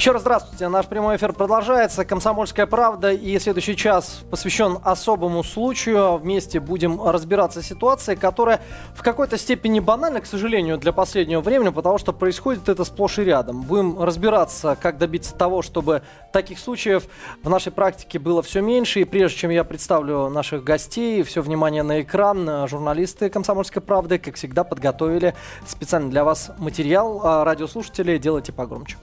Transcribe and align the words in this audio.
Еще 0.00 0.12
раз 0.12 0.22
здравствуйте. 0.22 0.66
Наш 0.68 0.86
прямой 0.86 1.16
эфир 1.16 1.34
продолжается. 1.34 2.06
Комсомольская 2.06 2.64
правда 2.64 3.12
и 3.12 3.38
следующий 3.38 3.76
час 3.76 4.22
посвящен 4.30 4.78
особому 4.82 5.44
случаю. 5.44 6.16
Вместе 6.16 6.58
будем 6.58 7.06
разбираться 7.06 7.60
с 7.60 7.66
ситуацией, 7.66 8.16
которая 8.16 8.62
в 8.94 9.02
какой-то 9.02 9.36
степени 9.36 9.78
банальна, 9.78 10.22
к 10.22 10.26
сожалению, 10.26 10.78
для 10.78 10.94
последнего 10.94 11.42
времени, 11.42 11.68
потому 11.68 11.98
что 11.98 12.14
происходит 12.14 12.70
это 12.70 12.86
сплошь 12.86 13.18
и 13.18 13.24
рядом. 13.24 13.60
Будем 13.60 14.02
разбираться, 14.02 14.74
как 14.80 14.96
добиться 14.96 15.34
того, 15.34 15.60
чтобы 15.60 16.00
таких 16.32 16.60
случаев 16.60 17.04
в 17.42 17.50
нашей 17.50 17.70
практике 17.70 18.18
было 18.18 18.42
все 18.42 18.62
меньше. 18.62 19.00
И 19.02 19.04
прежде 19.04 19.36
чем 19.36 19.50
я 19.50 19.64
представлю 19.64 20.30
наших 20.30 20.64
гостей, 20.64 21.22
все 21.24 21.42
внимание 21.42 21.82
на 21.82 22.00
экран, 22.00 22.66
журналисты 22.68 23.28
Комсомольской 23.28 23.82
правды, 23.82 24.18
как 24.18 24.36
всегда, 24.36 24.64
подготовили 24.64 25.34
специально 25.66 26.08
для 26.08 26.24
вас 26.24 26.52
материал. 26.56 27.20
А 27.22 27.44
радиослушатели, 27.44 28.16
делайте 28.16 28.50
погромче. 28.50 28.96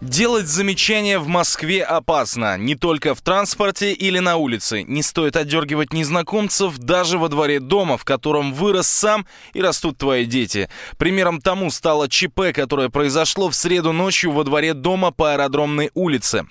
Делать 0.00 0.46
замечания 0.46 1.18
в 1.18 1.26
Москве 1.26 1.82
опасно. 1.82 2.56
Не 2.56 2.76
только 2.76 3.16
в 3.16 3.20
транспорте 3.20 3.92
или 3.92 4.20
на 4.20 4.36
улице. 4.36 4.84
Не 4.84 5.02
стоит 5.02 5.34
отдергивать 5.34 5.92
незнакомцев 5.92 6.78
даже 6.78 7.18
во 7.18 7.28
дворе 7.28 7.58
дома, 7.58 7.98
в 7.98 8.04
котором 8.04 8.52
вырос 8.52 8.86
сам 8.86 9.26
и 9.54 9.60
растут 9.60 9.98
твои 9.98 10.24
дети. 10.24 10.70
Примером 10.98 11.40
тому 11.40 11.68
стало 11.72 12.08
ЧП, 12.08 12.52
которое 12.54 12.90
произошло 12.90 13.50
в 13.50 13.56
среду 13.56 13.92
ночью 13.92 14.30
во 14.30 14.44
дворе 14.44 14.72
дома 14.72 15.10
по 15.10 15.32
аэродромной 15.32 15.90
улице. 15.94 16.46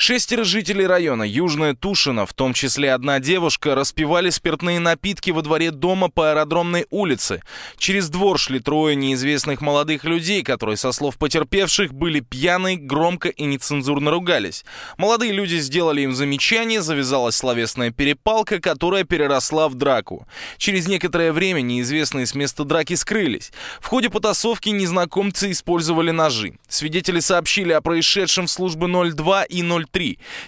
Шестеро 0.00 0.44
жителей 0.44 0.86
района 0.86 1.24
Южная 1.24 1.74
Тушина, 1.74 2.24
в 2.24 2.32
том 2.32 2.54
числе 2.54 2.92
одна 2.92 3.18
девушка, 3.18 3.74
распивали 3.74 4.30
спиртные 4.30 4.78
напитки 4.78 5.32
во 5.32 5.42
дворе 5.42 5.72
дома 5.72 6.08
по 6.08 6.30
аэродромной 6.30 6.86
улице. 6.90 7.42
Через 7.78 8.08
двор 8.08 8.38
шли 8.38 8.60
трое 8.60 8.94
неизвестных 8.94 9.60
молодых 9.60 10.04
людей, 10.04 10.44
которые, 10.44 10.76
со 10.76 10.92
слов 10.92 11.18
потерпевших, 11.18 11.92
были 11.92 12.20
пьяные 12.20 12.76
громко 12.76 13.28
и 13.28 13.44
нецензурно 13.44 14.12
ругались. 14.12 14.64
Молодые 14.98 15.32
люди 15.32 15.56
сделали 15.56 16.02
им 16.02 16.14
замечание, 16.14 16.80
завязалась 16.80 17.34
словесная 17.34 17.90
перепалка, 17.90 18.60
которая 18.60 19.02
переросла 19.02 19.68
в 19.68 19.74
драку. 19.74 20.28
Через 20.58 20.86
некоторое 20.86 21.32
время 21.32 21.60
неизвестные 21.60 22.26
с 22.26 22.36
места 22.36 22.62
драки 22.62 22.94
скрылись. 22.94 23.50
В 23.80 23.86
ходе 23.88 24.10
потасовки 24.10 24.68
незнакомцы 24.68 25.50
использовали 25.50 26.12
ножи. 26.12 26.56
Свидетели 26.68 27.18
сообщили 27.18 27.72
о 27.72 27.80
происшедшем 27.80 28.46
в 28.46 28.50
службы 28.50 28.86
02 28.86 29.42
и 29.42 29.62
03. 29.62 29.87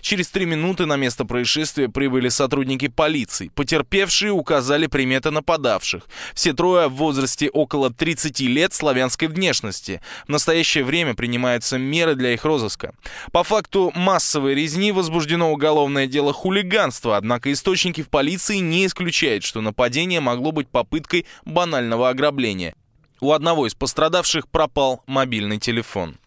Через 0.00 0.28
три 0.28 0.46
минуты 0.46 0.86
на 0.86 0.96
место 0.96 1.24
происшествия 1.24 1.88
прибыли 1.88 2.28
сотрудники 2.28 2.88
полиции. 2.88 3.50
Потерпевшие 3.55 4.32
указали 4.32 4.86
приметы 4.86 5.30
нападавших. 5.30 6.05
Все 6.34 6.52
трое 6.52 6.88
в 6.88 6.94
возрасте 6.94 7.48
около 7.50 7.91
30 7.91 8.41
лет 8.41 8.72
славянской 8.72 9.28
внешности. 9.28 10.00
В 10.27 10.30
настоящее 10.30 10.84
время 10.84 11.14
принимаются 11.14 11.78
меры 11.78 12.14
для 12.14 12.34
их 12.34 12.44
розыска. 12.44 12.94
По 13.32 13.42
факту 13.42 13.92
массовой 13.94 14.55
резни 14.55 14.92
возбуждено 14.92 15.52
уголовное 15.52 16.06
дело 16.06 16.32
хулиганства, 16.32 17.16
однако 17.16 17.52
источники 17.52 18.02
в 18.02 18.08
полиции 18.08 18.56
не 18.56 18.86
исключают, 18.86 19.44
что 19.44 19.60
нападение 19.60 20.20
могло 20.20 20.52
быть 20.52 20.69
попыткой 20.69 21.27
банального 21.44 22.08
ограбления. 22.08 22.75
У 23.20 23.32
одного 23.32 23.66
из 23.66 23.75
пострадавших 23.75 24.48
пропал 24.48 25.02
мобильный 25.06 25.58
телефон. 25.58 26.19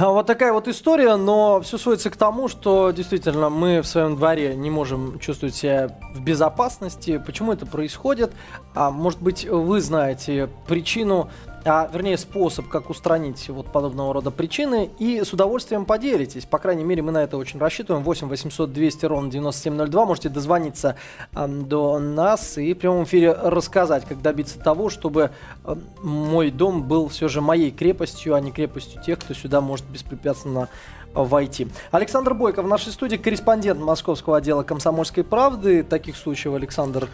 Вот 0.00 0.26
такая 0.26 0.52
вот 0.52 0.66
история, 0.66 1.14
но 1.14 1.60
все 1.60 1.78
сводится 1.78 2.10
к 2.10 2.16
тому, 2.16 2.48
что 2.48 2.90
действительно 2.90 3.48
мы 3.48 3.80
в 3.80 3.86
своем 3.86 4.16
дворе 4.16 4.56
не 4.56 4.70
можем 4.70 5.20
чувствовать 5.20 5.54
себя 5.54 5.96
в 6.14 6.20
безопасности. 6.20 7.22
Почему 7.24 7.52
это 7.52 7.64
происходит? 7.64 8.32
А 8.74 8.90
может 8.90 9.22
быть, 9.22 9.44
вы 9.44 9.80
знаете 9.80 10.50
причину 10.66 11.30
а 11.68 11.88
вернее 11.92 12.16
способ, 12.16 12.68
как 12.68 12.88
устранить 12.88 13.48
вот 13.48 13.70
подобного 13.70 14.14
рода 14.14 14.30
причины, 14.30 14.90
и 14.98 15.22
с 15.22 15.32
удовольствием 15.32 15.84
поделитесь. 15.84 16.44
По 16.46 16.58
крайней 16.58 16.84
мере, 16.84 17.02
мы 17.02 17.12
на 17.12 17.22
это 17.22 17.36
очень 17.36 17.60
рассчитываем. 17.60 18.02
8 18.04 18.28
800 18.28 18.72
200 18.72 19.06
ровно 19.06 19.30
9702. 19.30 20.06
Можете 20.06 20.28
дозвониться 20.30 20.96
э, 21.34 21.46
до 21.46 21.98
нас 21.98 22.56
и 22.58 22.72
в 22.72 22.78
прямом 22.78 23.04
эфире 23.04 23.32
рассказать, 23.32 24.04
как 24.06 24.22
добиться 24.22 24.58
того, 24.58 24.88
чтобы 24.88 25.30
э, 25.64 25.76
мой 26.02 26.50
дом 26.50 26.82
был 26.82 27.08
все 27.08 27.28
же 27.28 27.40
моей 27.40 27.70
крепостью, 27.70 28.34
а 28.34 28.40
не 28.40 28.50
крепостью 28.50 29.02
тех, 29.02 29.18
кто 29.18 29.34
сюда 29.34 29.60
может 29.60 29.86
беспрепятственно 29.86 30.68
войти. 31.14 31.68
Александр 31.90 32.34
Бойко 32.34 32.62
в 32.62 32.68
нашей 32.68 32.92
студии, 32.92 33.16
корреспондент 33.16 33.80
московского 33.80 34.38
отдела 34.38 34.62
«Комсомольской 34.62 35.24
правды». 35.24 35.82
Таких 35.82 36.16
случаев, 36.16 36.54
Александр, 36.54 37.08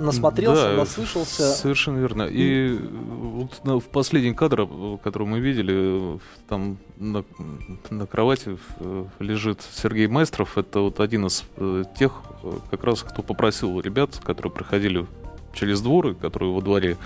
насмотрелся, 0.00 0.70
да, 0.70 0.76
наслышался. 0.76 1.52
Совершенно 1.52 1.98
верно. 1.98 2.22
И 2.30 2.78
вот 2.78 3.64
на, 3.64 3.80
в 3.80 3.84
последний 3.84 4.34
кадр, 4.34 4.68
который 5.02 5.26
мы 5.26 5.40
видели, 5.40 6.18
там 6.48 6.78
на, 6.96 7.24
на 7.90 8.06
кровати 8.06 8.58
э, 8.80 9.04
лежит 9.18 9.60
Сергей 9.74 10.06
Майстров. 10.06 10.58
Это 10.58 10.80
вот 10.80 11.00
один 11.00 11.26
из 11.26 11.44
э, 11.56 11.84
тех, 11.98 12.22
как 12.70 12.84
раз, 12.84 13.02
кто 13.02 13.22
попросил 13.22 13.80
ребят, 13.80 14.20
которые 14.24 14.52
проходили 14.52 15.06
через 15.54 15.80
дворы, 15.80 16.14
которые 16.14 16.52
во 16.52 16.60
дворе 16.60 16.96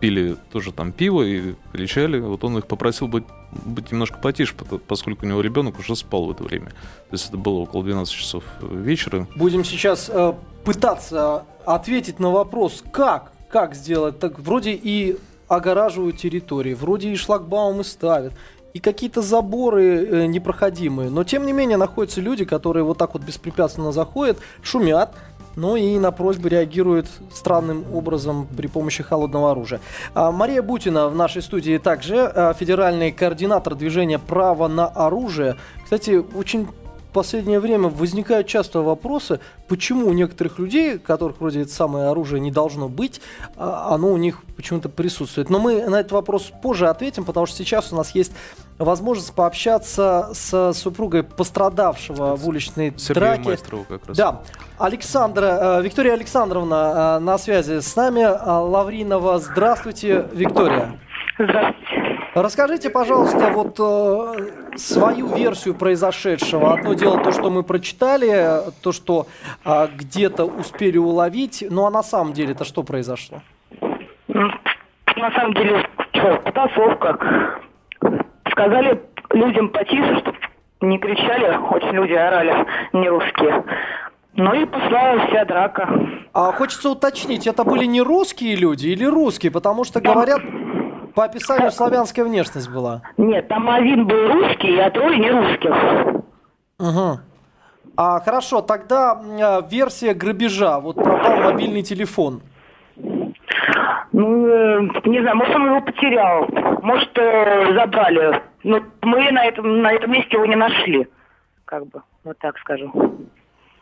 пили 0.00 0.36
тоже 0.52 0.72
там 0.72 0.92
пиво 0.92 1.22
и 1.22 1.54
кричали. 1.72 2.18
Вот 2.20 2.44
он 2.44 2.58
их 2.58 2.66
попросил 2.66 3.08
быть, 3.08 3.24
быть 3.64 3.92
немножко 3.92 4.18
потише, 4.18 4.54
поскольку 4.86 5.24
у 5.24 5.28
него 5.28 5.40
ребенок 5.40 5.78
уже 5.78 5.96
спал 5.96 6.26
в 6.26 6.30
это 6.32 6.44
время. 6.44 6.70
То 6.70 7.12
есть 7.12 7.28
это 7.28 7.36
было 7.36 7.60
около 7.60 7.84
12 7.84 8.12
часов 8.12 8.44
вечера. 8.60 9.26
Будем 9.36 9.64
сейчас 9.64 10.10
э, 10.12 10.32
пытаться 10.64 11.44
ответить 11.64 12.18
на 12.20 12.30
вопрос, 12.30 12.84
как, 12.92 13.32
как 13.50 13.74
сделать 13.74 14.18
так. 14.18 14.38
Вроде 14.38 14.72
и 14.72 15.16
огораживают 15.48 16.18
территории, 16.18 16.74
вроде 16.74 17.10
и 17.10 17.16
шлагбаумы 17.16 17.84
ставят, 17.84 18.32
и 18.74 18.80
какие-то 18.80 19.22
заборы 19.22 20.06
э, 20.06 20.26
непроходимые. 20.26 21.08
Но 21.08 21.24
тем 21.24 21.46
не 21.46 21.52
менее 21.52 21.78
находятся 21.78 22.20
люди, 22.20 22.44
которые 22.44 22.84
вот 22.84 22.98
так 22.98 23.14
вот 23.14 23.22
беспрепятственно 23.22 23.92
заходят, 23.92 24.38
шумят, 24.62 25.14
ну 25.56 25.76
и 25.76 25.98
на 25.98 26.12
просьбы 26.12 26.48
реагирует 26.48 27.06
странным 27.32 27.84
образом 27.92 28.46
при 28.56 28.66
помощи 28.66 29.02
холодного 29.02 29.50
оружия. 29.50 29.80
А, 30.14 30.30
Мария 30.30 30.62
Бутина 30.62 31.08
в 31.08 31.14
нашей 31.14 31.42
студии 31.42 31.78
также, 31.78 32.26
а, 32.26 32.52
федеральный 32.52 33.10
координатор 33.10 33.74
движения 33.74 34.18
«Право 34.18 34.68
на 34.68 34.86
оружие». 34.86 35.56
Кстати, 35.82 36.22
очень 36.34 36.68
последнее 37.16 37.60
время 37.60 37.88
возникают 37.88 38.46
часто 38.46 38.82
вопросы, 38.82 39.40
почему 39.68 40.06
у 40.06 40.12
некоторых 40.12 40.58
людей, 40.58 40.98
которых 40.98 41.40
вроде 41.40 41.62
это 41.62 41.72
самое 41.72 42.08
оружие 42.08 42.40
не 42.40 42.50
должно 42.50 42.90
быть, 42.90 43.22
а, 43.56 43.94
оно 43.94 44.12
у 44.12 44.18
них 44.18 44.42
почему-то 44.54 44.90
присутствует. 44.90 45.48
Но 45.48 45.58
мы 45.58 45.88
на 45.88 46.00
этот 46.00 46.12
вопрос 46.12 46.52
позже 46.62 46.88
ответим, 46.88 47.24
потому 47.24 47.46
что 47.46 47.56
сейчас 47.56 47.90
у 47.90 47.96
нас 47.96 48.14
есть 48.14 48.32
возможность 48.76 49.32
пообщаться 49.32 50.28
с 50.34 50.74
супругой 50.74 51.22
пострадавшего 51.22 52.36
в 52.36 52.46
уличной 52.46 52.92
Сергеем 52.98 53.44
драке. 53.44 53.84
как 53.88 54.08
раз. 54.08 54.16
Да. 54.18 54.42
Александра, 54.76 55.78
э, 55.78 55.82
Виктория 55.82 56.12
Александровна 56.12 57.16
э, 57.16 57.24
на 57.24 57.38
связи 57.38 57.80
с 57.80 57.96
нами. 57.96 58.20
Э, 58.20 58.60
Лавринова, 58.60 59.38
здравствуйте, 59.38 60.28
Виктория. 60.34 61.00
Здравствуйте. 61.38 62.15
Расскажите, 62.36 62.90
пожалуйста, 62.90 63.48
вот 63.48 63.80
э, 63.80 64.76
свою 64.76 65.34
версию 65.34 65.74
произошедшего. 65.74 66.74
Одно 66.74 66.92
дело 66.92 67.18
то, 67.24 67.32
что 67.32 67.48
мы 67.48 67.62
прочитали, 67.62 68.60
то, 68.82 68.92
что 68.92 69.26
э, 69.64 69.88
где-то 69.96 70.44
успели 70.44 70.98
уловить, 70.98 71.64
ну 71.70 71.86
а 71.86 71.90
на 71.90 72.02
самом 72.02 72.34
деле 72.34 72.52
это 72.52 72.66
что 72.66 72.82
произошло? 72.82 73.40
На 74.28 75.30
самом 75.34 75.54
деле, 75.54 75.88
потасовка. 76.44 77.58
Сказали 78.50 79.02
людям 79.30 79.70
потише, 79.70 80.18
чтобы 80.18 80.36
не 80.82 80.98
кричали, 80.98 81.56
очень 81.70 81.92
люди 81.92 82.12
орали, 82.12 82.66
не 82.92 83.08
русские. 83.08 83.64
Ну 84.34 84.52
и 84.52 84.66
пошла 84.66 85.26
вся 85.26 85.46
драка. 85.46 85.88
А 86.34 86.52
хочется 86.52 86.90
уточнить, 86.90 87.46
это 87.46 87.64
были 87.64 87.86
не 87.86 88.02
русские 88.02 88.56
люди 88.56 88.88
или 88.88 89.04
русские? 89.04 89.50
Потому 89.50 89.84
что 89.84 90.02
говорят, 90.02 90.42
по 91.16 91.24
описанию 91.24 91.70
славянская 91.70 92.26
внешность 92.26 92.68
была. 92.70 93.00
Нет, 93.16 93.48
там 93.48 93.68
один 93.70 94.06
был 94.06 94.28
русский, 94.34 94.78
а 94.78 94.90
трое 94.90 95.18
не 95.18 95.30
русских. 95.30 96.22
Угу. 96.78 97.20
А, 97.96 98.20
хорошо, 98.20 98.60
тогда 98.60 99.12
а, 99.12 99.62
версия 99.62 100.12
грабежа. 100.12 100.78
Вот 100.78 100.96
пропал 100.96 101.38
мобильный 101.38 101.82
телефон. 101.82 102.42
Ну, 104.12 104.46
э, 104.46 104.80
не 105.06 105.20
знаю, 105.22 105.36
может, 105.36 105.54
он 105.54 105.66
его 105.66 105.80
потерял. 105.80 106.46
Может, 106.82 107.10
э, 107.18 107.74
забрали. 107.74 108.42
Но 108.62 108.80
мы 109.00 109.32
на 109.32 109.44
этом, 109.46 109.80
на 109.80 109.92
этом 109.92 110.12
месте 110.12 110.36
его 110.36 110.44
не 110.44 110.56
нашли. 110.56 111.08
Как 111.64 111.86
бы, 111.86 112.02
вот 112.24 112.36
так 112.38 112.58
скажу. 112.58 112.92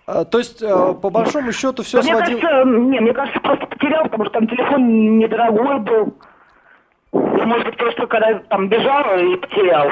А, 0.07 0.25
то 0.25 0.39
есть, 0.39 0.63
э, 0.63 0.95
по 1.03 1.11
большому 1.11 1.51
счету, 1.51 1.83
все 1.83 2.01
сводило... 2.01 2.21
Мне 2.21 2.41
кажется, 2.41 2.71
не, 2.71 3.01
мне 3.01 3.13
кажется, 3.13 3.41
просто 3.41 3.67
потерял, 3.67 4.05
потому 4.05 4.25
что 4.25 4.35
там 4.35 4.47
телефон 4.47 5.19
недорогой 5.19 5.81
был. 5.81 6.15
Может 7.15 7.67
быть, 7.67 7.77
просто 7.77 8.07
когда 8.07 8.35
там 8.49 8.69
бежал 8.69 9.19
и 9.19 9.37
потерял. 9.37 9.89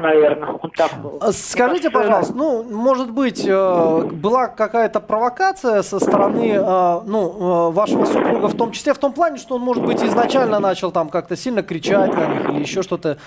наверное. 0.00 0.52
Вот 0.62 0.72
так. 0.76 0.90
А 1.20 1.32
Скажите, 1.32 1.90
пожалуйста, 1.90 2.34
ну, 2.36 2.62
может 2.62 3.10
быть, 3.10 3.44
э, 3.46 4.02
была 4.12 4.46
какая-то 4.48 5.00
провокация 5.00 5.82
со 5.82 5.98
стороны, 5.98 6.52
э, 6.54 7.00
ну, 7.06 7.68
э, 7.68 7.72
вашего 7.72 8.04
супруга, 8.04 8.46
в 8.48 8.56
том 8.56 8.70
числе 8.72 8.94
в 8.94 8.98
том 8.98 9.12
плане, 9.12 9.38
что 9.38 9.56
он, 9.56 9.62
может 9.62 9.84
быть, 9.84 10.02
изначально 10.02 10.60
начал 10.60 10.92
там 10.92 11.08
как-то 11.08 11.36
сильно 11.36 11.62
кричать 11.62 12.14
на 12.14 12.26
них 12.26 12.48
или 12.50 12.60
еще 12.60 12.82
что-то. 12.82 13.18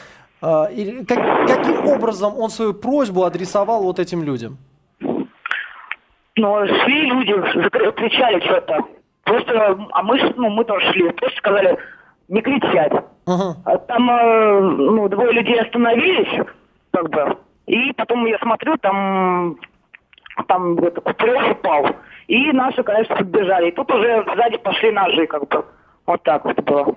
Э, 0.42 0.72
или 0.72 1.04
как- 1.04 1.48
каким 1.48 1.88
образом 1.88 2.34
он 2.38 2.50
свою 2.50 2.74
просьбу 2.74 3.24
адресовал 3.24 3.84
вот 3.84 4.00
этим 4.00 4.24
людям? 4.24 4.58
Ну, 6.38 6.68
шли 6.68 7.02
люди, 7.10 7.34
кричали 7.96 8.40
что-то. 8.42 8.80
Просто, 9.24 9.78
а 9.92 10.04
мы, 10.04 10.20
ну, 10.36 10.50
мы 10.50 10.64
тоже 10.66 10.92
шли, 10.92 11.10
просто 11.12 11.38
сказали 11.38 11.78
не 12.28 12.42
кричать. 12.42 12.92
Ага. 13.26 13.56
А 13.66 13.78
Там, 13.78 14.10
э, 14.10 14.60
ну, 14.60 15.10
двое 15.10 15.32
людей 15.32 15.60
остановились, 15.60 16.46
как 16.92 17.10
бы, 17.10 17.38
и 17.66 17.92
потом 17.94 18.26
я 18.26 18.38
смотрю, 18.40 18.78
там, 18.78 19.58
там 20.48 20.78
это, 20.80 21.02
купрёж 21.02 21.52
упал. 21.52 21.88
И 22.28 22.52
наши, 22.52 22.84
конечно, 22.84 23.16
подбежали. 23.16 23.70
И 23.70 23.72
тут 23.72 23.92
уже 23.92 24.24
сзади 24.36 24.58
пошли 24.58 24.92
ножи, 24.92 25.28
как 25.28 25.48
бы. 25.48 25.66
Вот 26.06 26.24
так 26.24 26.46
вот 26.46 26.60
было. 26.62 26.96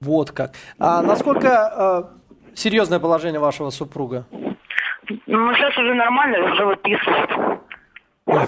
Вот 0.00 0.30
как. 0.30 0.52
А 0.78 1.02
насколько 1.02 2.10
э, 2.52 2.56
серьезное 2.56 2.98
положение 2.98 3.40
вашего 3.40 3.70
супруга? 3.70 4.24
Ну, 5.26 5.54
сейчас 5.54 5.76
уже 5.76 5.94
нормально, 5.94 6.52
уже 6.52 6.64
выписывают. 6.64 7.30
Э, 8.26 8.46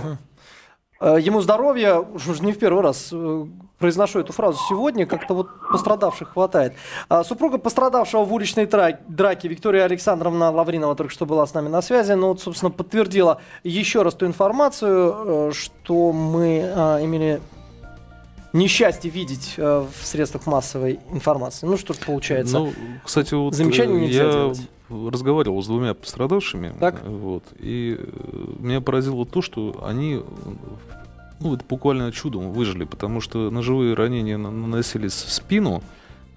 Ему 1.01 1.41
здоровья, 1.41 1.99
уж 1.99 2.41
не 2.41 2.53
в 2.53 2.59
первый 2.59 2.83
раз 2.83 3.11
э, 3.13 3.47
произношу 3.79 4.21
эту 4.21 4.33
фразу 4.33 4.59
сегодня, 4.69 5.05
как-то 5.07 5.35
вот 5.35 5.49
пострадавших 5.71 6.33
хватает. 6.33 6.73
А 7.09 7.25
Супруга 7.25 7.59
пострадавшего 7.59 8.25
в 8.25 8.33
уличной 8.33 8.67
драке 8.67 9.49
Виктория 9.49 9.85
Александровна 9.85 10.51
Лавринова 10.51 10.95
только 10.95 11.13
что 11.13 11.27
была 11.27 11.47
с 11.47 11.53
нами 11.53 11.69
на 11.69 11.83
связи, 11.83 12.13
но 12.13 12.29
вот, 12.29 12.41
собственно, 12.41 12.71
подтвердила 12.71 13.41
еще 13.63 14.03
раз 14.03 14.15
ту 14.15 14.27
информацию, 14.27 15.51
э, 15.51 15.53
что 15.53 16.13
мы 16.13 16.61
э, 16.65 17.05
имели 17.05 17.41
несчастье 18.55 19.11
видеть 19.11 19.55
э, 19.59 19.87
в 20.01 20.07
средствах 20.07 20.47
массовой 20.47 21.01
информации. 21.11 21.67
Ну 21.67 21.77
что 21.77 21.93
ж 21.93 21.99
получается. 21.99 22.59
Ну, 22.59 22.73
кстати, 23.05 23.35
вот 23.35 23.55
Замечаний 23.55 23.99
э, 23.99 24.01
нельзя 24.07 24.25
я 24.25 24.31
делать. 24.33 24.61
разговаривал 24.89 25.63
с 25.63 25.67
двумя 25.67 25.93
пострадавшими, 25.93 26.73
Так. 26.81 27.03
э, 27.05 27.09
вот, 27.11 27.45
и 27.59 27.97
э, 27.99 28.47
меня 28.61 28.81
поразило 28.81 29.27
то, 29.27 29.43
что 29.43 29.85
они, 29.87 30.23
ну, 31.41 31.55
это 31.55 31.65
буквально 31.69 32.11
чудом 32.13 32.53
выжили, 32.53 32.85
потому 32.85 33.21
что 33.21 33.51
ножевые 33.51 33.95
ранения 33.95 34.39
на- 34.39 34.51
наносились 34.51 35.13
в 35.15 35.33
спину, 35.33 35.83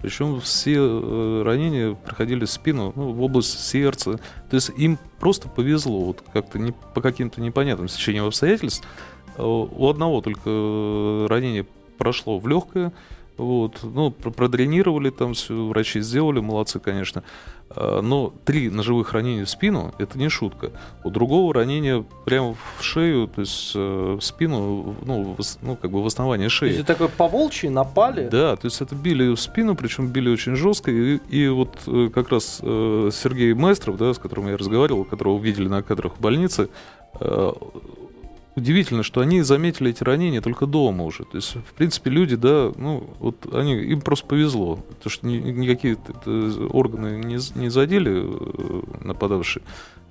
причем 0.02 0.40
все 0.40 1.42
ранения 1.44 1.94
проходили 1.94 2.44
в 2.44 2.50
спину, 2.50 2.92
ну, 2.94 3.12
в 3.12 3.22
область 3.22 3.58
сердца. 3.64 4.20
То 4.50 4.54
есть 4.54 4.70
им 4.76 4.96
просто 5.18 5.48
повезло, 5.48 6.00
вот 6.04 6.22
как-то 6.32 6.58
не, 6.58 6.72
по 6.94 7.00
каким-то 7.00 7.40
непонятным 7.40 7.88
стечениям 7.88 8.26
обстоятельств. 8.26 8.86
У 9.36 9.88
одного 9.88 10.20
только 10.20 11.26
ранение 11.28 11.64
прошло 11.98 12.38
в 12.38 12.46
легкое, 12.48 12.92
вот, 13.36 13.80
ну, 13.82 14.10
про- 14.10 14.30
продренировали 14.30 15.10
там 15.10 15.34
все, 15.34 15.54
врачи 15.66 16.00
сделали, 16.00 16.40
молодцы, 16.40 16.80
конечно. 16.80 17.22
А, 17.70 18.00
Но 18.02 18.32
три 18.44 18.68
ножевых 18.68 19.12
ранения 19.12 19.44
в 19.44 19.50
спину– 19.50 19.94
это 19.98 20.18
не 20.18 20.28
шутка. 20.28 20.72
У 21.04 21.10
другого 21.10 21.54
ранения 21.54 22.04
прямо 22.24 22.54
в 22.78 22.82
шею, 22.82 23.28
то 23.28 23.42
есть 23.42 23.72
э, 23.76 24.16
в 24.18 24.24
спину, 24.24 24.96
ну, 25.04 25.36
в 25.38 25.42
ну 25.62 25.76
как 25.76 25.90
бы 25.92 26.02
в 26.02 26.06
основании 26.06 26.46
То 26.46 26.50
шеи. 26.50 26.68
есть 26.70 26.80
это 26.80 26.94
такой 26.94 27.08
поволчий 27.10 27.68
напали. 27.68 28.28
Да, 28.28 28.56
то 28.56 28.64
есть 28.66 28.80
это 28.80 28.96
били 28.96 29.32
в 29.34 29.38
спину, 29.40 29.76
причем 29.76 30.08
били 30.08 30.30
очень 30.30 30.56
жестко. 30.56 30.90
И, 30.90 31.18
и 31.28 31.46
вот 31.46 31.76
э, 31.86 32.10
как 32.12 32.30
раз 32.30 32.58
э, 32.62 33.10
Сергей 33.12 33.52
Маестров, 33.54 33.98
да, 33.98 34.14
с 34.14 34.18
которым 34.18 34.48
я 34.48 34.56
разговаривал, 34.56 35.04
которого 35.04 35.38
видели 35.38 35.68
на 35.68 35.82
кадрах 35.82 36.14
в 36.16 36.20
больнице, 36.20 36.70
удивительно, 38.58 39.02
что 39.02 39.20
они 39.20 39.42
заметили 39.42 39.90
эти 39.90 40.02
ранения 40.04 40.40
только 40.40 40.66
дома 40.66 41.04
уже. 41.04 41.24
То 41.24 41.36
есть, 41.36 41.54
в 41.56 41.72
принципе, 41.74 42.10
люди, 42.10 42.36
да, 42.36 42.72
ну, 42.76 43.08
вот 43.18 43.52
они, 43.54 43.74
им 43.74 44.00
просто 44.00 44.26
повезло. 44.26 44.78
То, 45.02 45.08
что 45.08 45.26
ни- 45.26 45.38
никакие 45.38 45.96
органы 46.70 47.18
не, 47.24 47.38
не 47.58 47.68
задели 47.70 48.12
э, 48.24 48.82
нападавшие, 49.04 49.62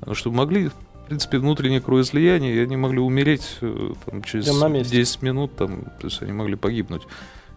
а 0.02 0.14
что 0.14 0.32
могли 0.32 0.70
в 0.70 1.10
принципе, 1.10 1.38
внутреннее 1.38 1.80
кровоизлияние, 1.80 2.54
и 2.56 2.60
они 2.60 2.76
могли 2.76 3.00
умереть 3.00 3.58
э, 3.62 3.94
там, 4.06 4.22
через 4.24 4.46
Прям 4.46 4.60
на 4.60 4.68
месте. 4.68 4.94
10 4.98 5.22
минут, 5.22 5.56
там, 5.56 5.84
то 6.02 6.08
есть 6.08 6.22
они 6.22 6.34
могли 6.34 6.56
погибнуть. 6.58 7.04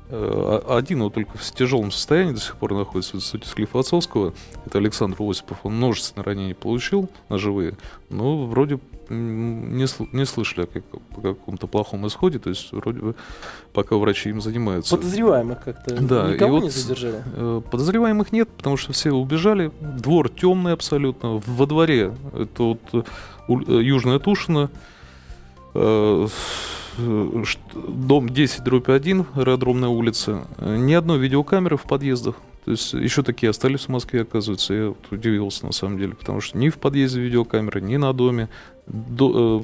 Э, 0.08 0.60
а- 0.68 0.76
Один 0.78 1.02
вот 1.02 1.14
только 1.14 1.36
в 1.36 1.42
тяжелом 1.52 1.90
состоянии 1.90 2.32
до 2.34 2.40
сих 2.40 2.54
пор 2.56 2.74
находится 2.74 3.12
в 3.12 3.14
институте 3.16 3.48
Склифосовского. 3.48 4.34
Это 4.66 4.78
Александр 4.78 5.16
Осипов. 5.18 5.58
Он 5.64 5.74
множественные 5.78 6.24
ранения 6.24 6.54
получил 6.54 7.08
ножевые, 7.28 7.76
но 8.08 8.46
вроде 8.46 8.74
м, 8.74 8.80
не, 9.10 9.86
не 10.12 10.24
слышали 10.24 10.64
о 10.64 10.66
как- 10.66 10.84
о 11.16 11.20
каком-то 11.20 11.66
плохом 11.66 12.06
исходе. 12.06 12.38
То 12.38 12.48
есть 12.50 12.72
вроде 12.72 13.00
бы 13.00 13.14
пока 13.72 13.96
врачи 13.96 14.30
им 14.30 14.40
занимаются. 14.40 14.96
Подозреваемых 14.96 15.62
как-то 15.64 15.94
Да, 16.00 16.30
и 16.30 16.34
никого 16.34 16.52
вот, 16.56 16.62
не 16.64 16.70
задержали. 16.70 17.22
э, 17.36 17.60
Подозреваемых 17.70 18.32
нет, 18.32 18.48
потому 18.48 18.76
что 18.76 18.92
все 18.92 19.10
убежали. 19.12 19.70
Двор 19.80 20.28
темный 20.28 20.72
абсолютно. 20.72 21.40
Во 21.46 21.66
дворе 21.66 22.14
это 22.34 22.62
вот 22.62 22.80
э, 22.92 23.02
э, 23.48 23.82
Южная 23.82 24.18
Тушина, 24.18 24.70
дом 26.98 28.28
10 28.28 28.64
дробь 28.64 28.88
1, 28.88 29.26
аэродромная 29.34 29.88
улица. 29.88 30.44
Ни 30.60 30.92
одной 30.94 31.18
видеокамеры 31.18 31.76
в 31.76 31.82
подъездах. 31.82 32.34
То 32.64 32.72
есть 32.72 32.92
еще 32.92 33.22
такие 33.22 33.48
остались 33.50 33.82
в 33.82 33.88
Москве, 33.88 34.22
оказывается. 34.22 34.74
Я 34.74 34.88
вот 34.88 34.98
удивился 35.10 35.64
на 35.64 35.72
самом 35.72 35.98
деле, 35.98 36.14
потому 36.14 36.40
что 36.40 36.58
ни 36.58 36.68
в 36.68 36.76
подъезде 36.78 37.20
видеокамеры, 37.20 37.80
ни 37.80 37.96
на 37.96 38.12
доме. 38.12 38.48
Э, 38.92 39.60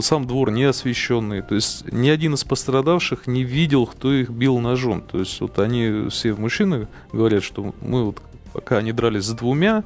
сам 0.00 0.26
двор 0.26 0.50
не 0.50 0.64
освещенный. 0.64 1.42
То 1.42 1.54
есть 1.54 1.90
ни 1.92 2.08
один 2.08 2.34
из 2.34 2.44
пострадавших 2.44 3.26
не 3.26 3.44
видел, 3.44 3.86
кто 3.86 4.12
их 4.12 4.30
бил 4.30 4.58
ножом. 4.58 5.02
То 5.02 5.20
есть 5.20 5.40
вот 5.40 5.58
они 5.58 6.08
все 6.10 6.34
мужчины 6.34 6.88
говорят, 7.12 7.44
что 7.44 7.74
мы 7.80 8.04
вот 8.06 8.20
пока 8.52 8.78
они 8.78 8.92
дрались 8.92 9.24
с 9.24 9.32
двумя, 9.32 9.84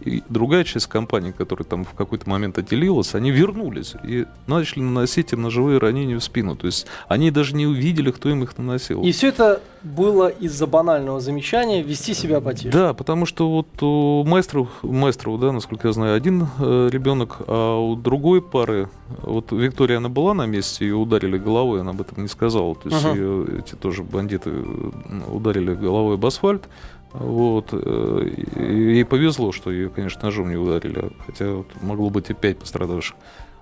и 0.00 0.22
другая 0.28 0.64
часть 0.64 0.86
компании, 0.86 1.32
которая 1.32 1.64
там 1.64 1.84
в 1.84 1.92
какой-то 1.94 2.28
момент 2.28 2.58
отделилась, 2.58 3.14
они 3.14 3.30
вернулись 3.30 3.94
и 4.04 4.26
начали 4.46 4.80
наносить 4.80 5.32
им 5.32 5.42
ножевые 5.42 5.78
ранения 5.78 6.18
в 6.18 6.24
спину. 6.24 6.56
То 6.56 6.66
есть 6.66 6.86
они 7.08 7.30
даже 7.30 7.54
не 7.54 7.66
увидели, 7.66 8.10
кто 8.10 8.28
им 8.30 8.42
их 8.42 8.56
наносил. 8.58 9.02
И 9.02 9.12
все 9.12 9.28
это 9.28 9.60
было 9.82 10.28
из-за 10.28 10.66
банального 10.66 11.20
замечания 11.20 11.82
вести 11.82 12.14
себя 12.14 12.40
потише. 12.40 12.70
Да, 12.70 12.94
потому 12.94 13.26
что 13.26 13.48
вот 13.50 13.82
у 13.82 14.24
маэстров, 14.24 14.68
маэстров, 14.82 15.40
да, 15.40 15.52
насколько 15.52 15.88
я 15.88 15.92
знаю, 15.92 16.16
один 16.16 16.46
э, 16.58 16.88
ребенок, 16.90 17.36
а 17.46 17.78
у 17.78 17.94
другой 17.94 18.42
пары, 18.42 18.88
вот 19.22 19.52
Виктория, 19.52 19.98
она 19.98 20.08
была 20.08 20.34
на 20.34 20.46
месте, 20.46 20.84
ее 20.84 20.96
ударили 20.96 21.38
головой, 21.38 21.80
она 21.80 21.90
об 21.90 22.00
этом 22.00 22.22
не 22.22 22.28
сказала. 22.28 22.74
То 22.74 22.88
есть 22.88 23.04
Ага. 23.04 23.14
её 23.14 23.44
эти 23.58 23.74
тоже 23.74 24.02
бандиты 24.02 24.50
э, 24.52 24.90
ударили 25.32 25.74
головой 25.74 26.14
об 26.14 26.26
асфальт. 26.26 26.64
Вот. 27.12 27.68
э, 27.72 28.30
и 28.56 28.94
Ей 28.94 29.04
повезло, 29.04 29.52
что 29.52 29.70
ее, 29.70 29.88
конечно, 29.88 30.22
ножом 30.24 30.50
не 30.50 30.56
ударили, 30.56 31.10
хотя 31.26 31.50
вот 31.52 31.66
могло 31.80 32.10
быть 32.10 32.30
и 32.30 32.34
пять 32.34 32.58
пострадавших. 32.58 33.16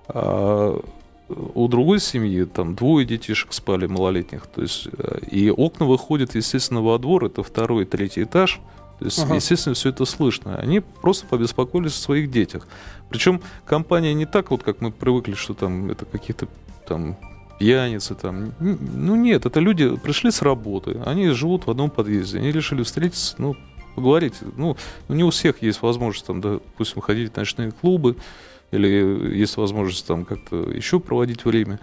А 0.08 0.80
у 1.28 1.68
другой 1.68 2.00
семьи 2.00 2.44
там 2.44 2.74
двое 2.74 3.04
детишек 3.04 3.52
спали 3.52 3.86
малолетних, 3.86 4.46
то 4.46 4.62
есть 4.62 4.88
э, 4.96 5.18
и 5.30 5.50
окна 5.50 5.86
выходят, 5.86 6.34
естественно, 6.34 6.82
во 6.82 6.98
двор, 6.98 7.24
это 7.24 7.42
второй, 7.42 7.84
третий 7.84 8.22
этаж, 8.22 8.60
то 8.98 9.04
есть, 9.04 9.18
Ага. 9.18 9.34
естественно, 9.34 9.74
все 9.74 9.90
это 9.90 10.04
слышно. 10.06 10.56
Они 10.56 10.80
просто 10.80 11.26
побеспокоились 11.26 11.92
о 11.92 12.00
своих 12.00 12.30
детях. 12.30 12.66
Причем 13.10 13.42
компания 13.66 14.14
не 14.14 14.24
так 14.24 14.50
вот, 14.50 14.62
как 14.62 14.80
мы 14.80 14.90
привыкли, 14.90 15.34
что 15.34 15.52
там 15.52 15.90
это 15.90 16.06
какие-то 16.06 16.48
там 16.88 17.16
пьяницы 17.58 18.14
там. 18.14 18.52
Ну 18.60 19.16
нет, 19.16 19.46
это 19.46 19.60
люди 19.60 19.96
пришли 19.96 20.30
с 20.30 20.42
работы, 20.42 21.00
они 21.04 21.28
живут 21.28 21.66
в 21.66 21.70
одном 21.70 21.90
подъезде, 21.90 22.38
они 22.38 22.52
решили 22.52 22.82
встретиться, 22.82 23.34
ну, 23.38 23.56
поговорить. 23.94 24.34
Ну, 24.56 24.76
не 25.08 25.24
у 25.24 25.30
всех 25.30 25.62
есть 25.62 25.82
возможность 25.82 26.26
там, 26.26 26.40
допустим, 26.40 27.00
ходить 27.00 27.32
в 27.32 27.36
ночные 27.36 27.72
клубы, 27.72 28.16
или 28.70 29.36
есть 29.36 29.56
возможность 29.56 30.06
там 30.06 30.24
как-то 30.24 30.70
еще 30.70 31.00
проводить 31.00 31.44
время. 31.44 31.80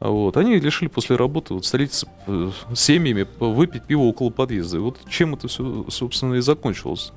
Вот. 0.00 0.36
Они 0.36 0.60
решили 0.60 0.88
после 0.88 1.16
работы 1.16 1.54
вот, 1.54 1.64
встретиться 1.64 2.06
э, 2.28 2.50
с 2.72 2.80
семьями, 2.80 3.26
выпить 3.40 3.82
пиво 3.82 4.02
около 4.02 4.30
подъезда. 4.30 4.76
И 4.76 4.80
вот 4.80 4.98
чем 5.08 5.34
это 5.34 5.48
все, 5.48 5.86
собственно, 5.88 6.34
и 6.34 6.40
закончилось. 6.40 7.12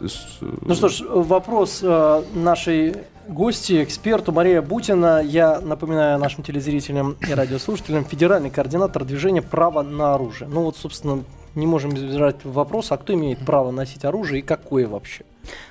Есть, 0.00 0.38
э, 0.40 0.52
Ну 0.62 0.74
что 0.74 0.88
ж, 0.88 1.02
вопрос 1.02 1.80
э, 1.82 2.22
нашей 2.34 2.96
гости, 3.28 3.82
эксперту 3.82 4.32
Мария 4.32 4.62
Бутина. 4.62 5.20
Я 5.22 5.60
напоминаю 5.60 6.18
нашим 6.18 6.42
телезрителям 6.42 7.16
и 7.26 7.32
радиослушателям, 7.32 8.04
федеральный 8.04 8.50
координатор 8.50 9.04
движения 9.04 9.42
«Право 9.42 9.82
на 9.82 10.14
оружие». 10.14 10.48
Ну 10.48 10.62
вот, 10.62 10.76
собственно, 10.76 11.24
не 11.54 11.66
можем 11.66 11.94
избежать 11.94 12.44
вопрос, 12.44 12.92
а 12.92 12.96
кто 12.96 13.14
имеет 13.14 13.38
право 13.44 13.70
носить 13.70 14.04
оружие 14.04 14.40
и 14.40 14.42
какое 14.42 14.86
вообще? 14.86 15.24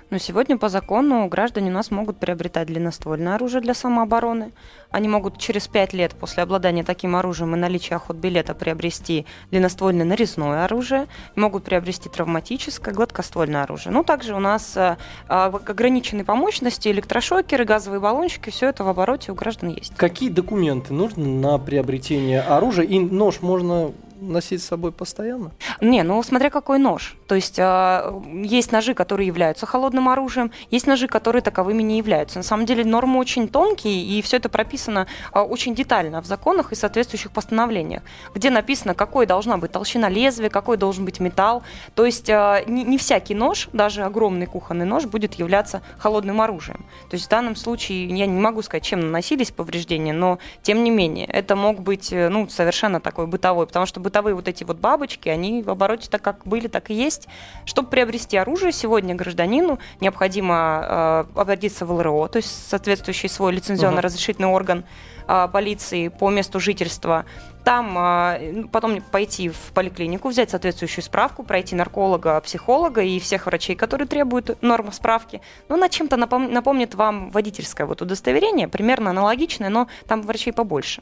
Но 0.09 0.17
сегодня 0.17 0.57
по 0.57 0.69
закону 0.69 1.27
граждане 1.27 1.71
у 1.71 1.73
нас 1.73 1.91
могут 1.91 2.17
приобретать 2.17 2.67
длинноствольное 2.67 3.35
оружие 3.35 3.61
для 3.61 3.73
самообороны. 3.73 4.51
Они 4.91 5.07
могут 5.07 5.39
через 5.39 5.67
пять 5.67 5.93
лет 5.93 6.13
после 6.13 6.43
обладания 6.43 6.83
таким 6.83 7.15
оружием 7.15 7.55
и 7.55 7.57
наличия 7.57 7.95
охотбилета 7.95 8.53
приобрести 8.53 9.25
длинноствольное 9.49 10.05
нарезное 10.05 10.65
оружие, 10.65 11.07
могут 11.35 11.63
приобрести 11.63 12.09
травматическое, 12.09 12.93
гладкоствольное 12.93 13.63
оружие. 13.63 13.91
Ну, 13.91 14.03
также 14.03 14.35
у 14.35 14.39
нас 14.39 14.77
э, 14.77 14.97
а, 15.27 15.45
ограниченные 15.47 16.25
по 16.25 16.35
мощности 16.35 16.89
электрошокеры, 16.89 17.65
газовые 17.65 17.99
баллончики, 17.99 18.51
все 18.51 18.69
это 18.69 18.83
в 18.83 18.87
обороте 18.87 19.31
у 19.31 19.35
граждан 19.35 19.69
есть. 19.69 19.95
Какие 19.95 20.29
документы 20.29 20.93
нужны 20.93 21.27
на 21.27 21.57
приобретение 21.57 22.41
оружия? 22.41 22.85
И 22.85 22.99
нож 22.99 23.41
можно 23.41 23.93
носить 24.23 24.61
с 24.61 24.67
собой 24.67 24.91
постоянно? 24.91 25.51
Не, 25.81 26.03
ну 26.03 26.21
смотря 26.23 26.49
какой 26.49 26.79
нож. 26.79 27.15
То 27.27 27.35
есть 27.35 27.59
э, 27.59 28.21
есть 28.43 28.71
ножи, 28.71 28.93
которые 28.93 29.27
являются 29.27 29.62
холодным 29.65 30.09
оружием, 30.09 30.51
есть 30.71 30.87
ножи, 30.87 31.07
которые 31.07 31.41
таковыми 31.41 31.83
не 31.83 31.97
являются. 31.97 32.39
На 32.39 32.43
самом 32.43 32.65
деле 32.65 32.83
нормы 32.83 33.19
очень 33.19 33.47
тонкие, 33.47 34.03
и 34.03 34.21
все 34.21 34.37
это 34.37 34.49
прописано 34.49 35.07
э, 35.33 35.39
очень 35.39 35.75
детально 35.75 36.21
в 36.21 36.25
законах 36.25 36.71
и 36.71 36.75
соответствующих 36.75 37.31
постановлениях, 37.31 38.03
где 38.33 38.49
написано, 38.49 38.93
какой 38.93 39.25
должна 39.25 39.57
быть 39.57 39.71
толщина 39.71 40.09
лезвия, 40.09 40.49
какой 40.49 40.77
должен 40.77 41.05
быть 41.05 41.19
металл. 41.19 41.63
То 41.95 42.05
есть 42.05 42.29
э, 42.29 42.63
не, 42.67 42.83
не 42.83 42.97
всякий 42.97 43.35
нож, 43.35 43.69
даже 43.73 44.03
огромный 44.03 44.45
кухонный 44.45 44.85
нож, 44.85 45.05
будет 45.05 45.35
являться 45.35 45.81
холодным 45.97 46.41
оружием. 46.41 46.85
То 47.09 47.15
есть 47.15 47.25
в 47.25 47.29
данном 47.29 47.55
случае 47.55 48.07
я 48.07 48.25
не 48.25 48.39
могу 48.39 48.61
сказать, 48.61 48.83
чем 48.83 48.99
наносились 48.99 49.51
повреждения, 49.51 50.13
но 50.13 50.39
тем 50.61 50.83
не 50.83 50.91
менее 50.91 51.25
это 51.27 51.55
мог 51.55 51.81
быть 51.81 52.11
ну, 52.11 52.47
совершенно 52.49 52.99
такой 52.99 53.27
бытовой, 53.27 53.67
потому 53.67 53.85
что 53.85 53.99
бытовые 53.99 54.35
вот 54.35 54.47
эти 54.47 54.63
вот 54.63 54.77
бабочки, 54.77 55.29
они 55.29 55.61
в 55.61 55.69
обороте 55.69 56.09
так 56.09 56.21
как 56.21 56.45
были, 56.45 56.67
так 56.67 56.89
и 56.89 56.93
есть. 56.93 57.27
Чтобы 57.65 57.89
приобрести 57.89 58.37
оружие, 58.37 58.71
сегодня 58.71 59.15
гражданину 59.53 59.79
необходимо 60.01 61.25
э, 61.35 61.39
обратиться 61.39 61.85
в 61.85 61.91
ЛРО, 61.91 62.27
то 62.27 62.37
есть 62.37 62.69
соответствующий 62.69 63.29
свой 63.29 63.53
лицензионно-разрешительный 63.53 64.47
орган 64.47 64.83
э, 65.27 65.47
полиции 65.51 66.07
по 66.07 66.29
месту 66.29 66.59
жительства. 66.59 67.25
Там 67.63 67.97
э, 67.97 68.63
потом 68.71 69.01
пойти 69.01 69.49
в 69.49 69.71
поликлинику, 69.73 70.29
взять 70.29 70.49
соответствующую 70.49 71.03
справку, 71.03 71.43
пройти 71.43 71.75
нарколога, 71.75 72.41
психолога 72.41 73.01
и 73.01 73.19
всех 73.19 73.45
врачей, 73.45 73.75
которые 73.75 74.07
требуют 74.07 74.61
нормы 74.61 74.91
справки. 74.91 75.41
Но 75.69 75.75
она 75.75 75.89
чем-то 75.89 76.17
напом- 76.17 76.51
напомнит 76.51 76.95
вам 76.95 77.29
водительское 77.29 77.87
вот 77.87 78.01
удостоверение, 78.01 78.67
примерно 78.67 79.11
аналогичное, 79.11 79.69
но 79.69 79.87
там 80.07 80.21
врачей 80.21 80.53
побольше. 80.53 81.01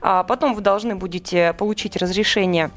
А 0.00 0.22
потом 0.22 0.54
вы 0.54 0.60
должны 0.60 0.94
будете 0.94 1.54
получить 1.58 1.96
разрешение 1.96 2.70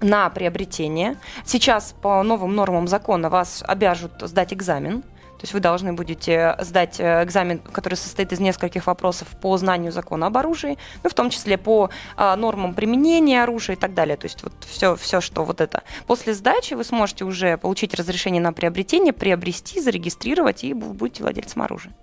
на 0.00 0.30
приобретение. 0.30 1.16
Сейчас 1.44 1.94
по 2.00 2.22
новым 2.22 2.54
нормам 2.54 2.88
закона 2.88 3.28
вас 3.28 3.62
обяжут 3.66 4.12
сдать 4.20 4.52
экзамен. 4.52 5.02
То 5.02 5.44
есть 5.44 5.54
вы 5.54 5.60
должны 5.60 5.94
будете 5.94 6.54
сдать 6.58 7.00
э, 7.00 7.24
экзамен, 7.24 7.60
который 7.60 7.94
состоит 7.94 8.30
из 8.30 8.40
нескольких 8.40 8.86
вопросов 8.86 9.26
по 9.40 9.56
знанию 9.56 9.90
закона 9.90 10.26
об 10.26 10.36
оружии, 10.36 10.76
ну, 11.02 11.08
в 11.08 11.14
том 11.14 11.30
числе 11.30 11.56
по 11.56 11.88
а, 12.14 12.36
нормам 12.36 12.74
применения 12.74 13.42
оружия 13.42 13.74
и 13.74 13.78
так 13.78 13.94
далее. 13.94 14.18
То 14.18 14.26
есть 14.26 14.42
вот 14.42 14.52
все, 14.68 14.96
все, 14.96 15.22
что 15.22 15.44
вот 15.44 15.62
это. 15.62 15.82
После 16.06 16.34
сдачи 16.34 16.74
вы 16.74 16.84
сможете 16.84 17.24
уже 17.24 17.56
получить 17.56 17.94
разрешение 17.94 18.42
на 18.42 18.52
приобретение, 18.52 19.14
приобрести, 19.14 19.80
зарегистрировать 19.80 20.62
и 20.62 20.74
будете 20.74 21.22
владельцем 21.22 21.62
оружия. 21.62 21.94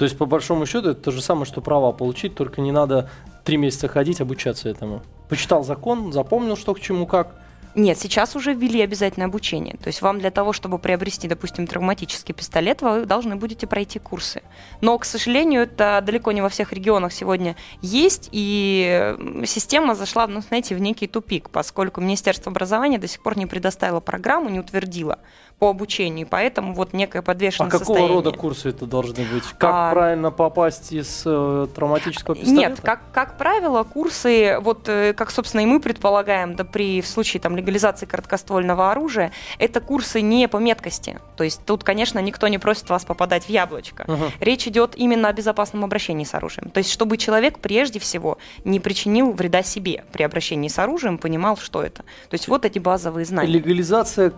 То 0.00 0.04
есть, 0.04 0.16
по 0.16 0.24
большому 0.24 0.64
счету, 0.64 0.92
это 0.92 1.02
то 1.02 1.10
же 1.10 1.20
самое, 1.20 1.44
что 1.44 1.60
права 1.60 1.92
получить, 1.92 2.34
только 2.34 2.62
не 2.62 2.72
надо 2.72 3.10
три 3.44 3.58
месяца 3.58 3.86
ходить, 3.86 4.22
обучаться 4.22 4.70
этому. 4.70 5.02
Почитал 5.28 5.62
закон, 5.62 6.10
запомнил, 6.10 6.56
что 6.56 6.72
к 6.72 6.80
чему, 6.80 7.06
как. 7.06 7.34
Нет, 7.74 7.98
сейчас 7.98 8.34
уже 8.34 8.54
ввели 8.54 8.80
обязательное 8.80 9.26
обучение. 9.26 9.76
То 9.76 9.88
есть 9.88 10.00
вам 10.00 10.18
для 10.18 10.30
того, 10.30 10.54
чтобы 10.54 10.78
приобрести, 10.78 11.28
допустим, 11.28 11.66
травматический 11.66 12.32
пистолет, 12.32 12.80
вы 12.80 13.04
должны 13.04 13.36
будете 13.36 13.66
пройти 13.66 13.98
курсы. 13.98 14.42
Но, 14.80 14.96
к 14.96 15.04
сожалению, 15.04 15.64
это 15.64 16.02
далеко 16.02 16.32
не 16.32 16.40
во 16.40 16.48
всех 16.48 16.72
регионах 16.72 17.12
сегодня 17.12 17.54
есть, 17.82 18.30
и 18.32 19.14
система 19.44 19.94
зашла, 19.94 20.26
ну, 20.26 20.40
знаете, 20.40 20.74
в 20.76 20.80
некий 20.80 21.08
тупик, 21.08 21.50
поскольку 21.50 22.00
Министерство 22.00 22.50
образования 22.50 22.96
до 22.96 23.06
сих 23.06 23.22
пор 23.22 23.36
не 23.36 23.44
предоставило 23.44 24.00
программу, 24.00 24.48
не 24.48 24.60
утвердило 24.60 25.18
по 25.60 25.68
обучению, 25.68 26.26
поэтому 26.28 26.72
вот 26.72 26.94
некое 26.94 27.20
подвешенное 27.20 27.68
а 27.68 27.70
какого 27.70 27.84
состояние. 27.84 28.14
рода 28.14 28.32
курсы 28.32 28.70
это 28.70 28.86
должны 28.86 29.24
быть? 29.24 29.44
Как 29.58 29.70
а, 29.70 29.90
правильно 29.92 30.30
попасть 30.30 30.90
из 30.90 31.22
э, 31.26 31.66
травматического 31.74 32.34
пистолета? 32.34 32.70
Нет, 32.70 32.80
как, 32.80 33.00
как 33.12 33.36
правило, 33.36 33.84
курсы, 33.84 34.58
вот 34.60 34.88
э, 34.88 35.12
как, 35.12 35.30
собственно, 35.30 35.60
и 35.60 35.66
мы 35.66 35.78
предполагаем, 35.78 36.56
да 36.56 36.64
при 36.64 37.02
в 37.02 37.06
случае 37.06 37.42
там 37.42 37.56
легализации 37.56 38.06
короткоствольного 38.06 38.90
оружия, 38.90 39.32
это 39.58 39.82
курсы 39.82 40.22
не 40.22 40.48
по 40.48 40.56
меткости. 40.56 41.18
То 41.36 41.44
есть 41.44 41.60
тут, 41.66 41.84
конечно, 41.84 42.18
никто 42.20 42.48
не 42.48 42.56
просит 42.56 42.88
вас 42.88 43.04
попадать 43.04 43.44
в 43.44 43.50
яблочко. 43.50 44.06
Угу. 44.08 44.24
Речь 44.40 44.66
идет 44.66 44.94
именно 44.96 45.28
о 45.28 45.32
безопасном 45.34 45.84
обращении 45.84 46.24
с 46.24 46.32
оружием. 46.32 46.70
То 46.70 46.78
есть 46.78 46.90
чтобы 46.90 47.18
человек 47.18 47.58
прежде 47.58 47.98
всего 47.98 48.38
не 48.64 48.80
причинил 48.80 49.32
вреда 49.32 49.62
себе 49.62 50.04
при 50.10 50.22
обращении 50.22 50.68
с 50.68 50.78
оружием, 50.78 51.18
понимал, 51.18 51.58
что 51.58 51.82
это. 51.82 52.02
То 52.30 52.34
есть 52.34 52.48
вот 52.48 52.64
эти 52.64 52.78
базовые 52.78 53.26
знания. 53.26 53.52
Легализация 53.52 54.30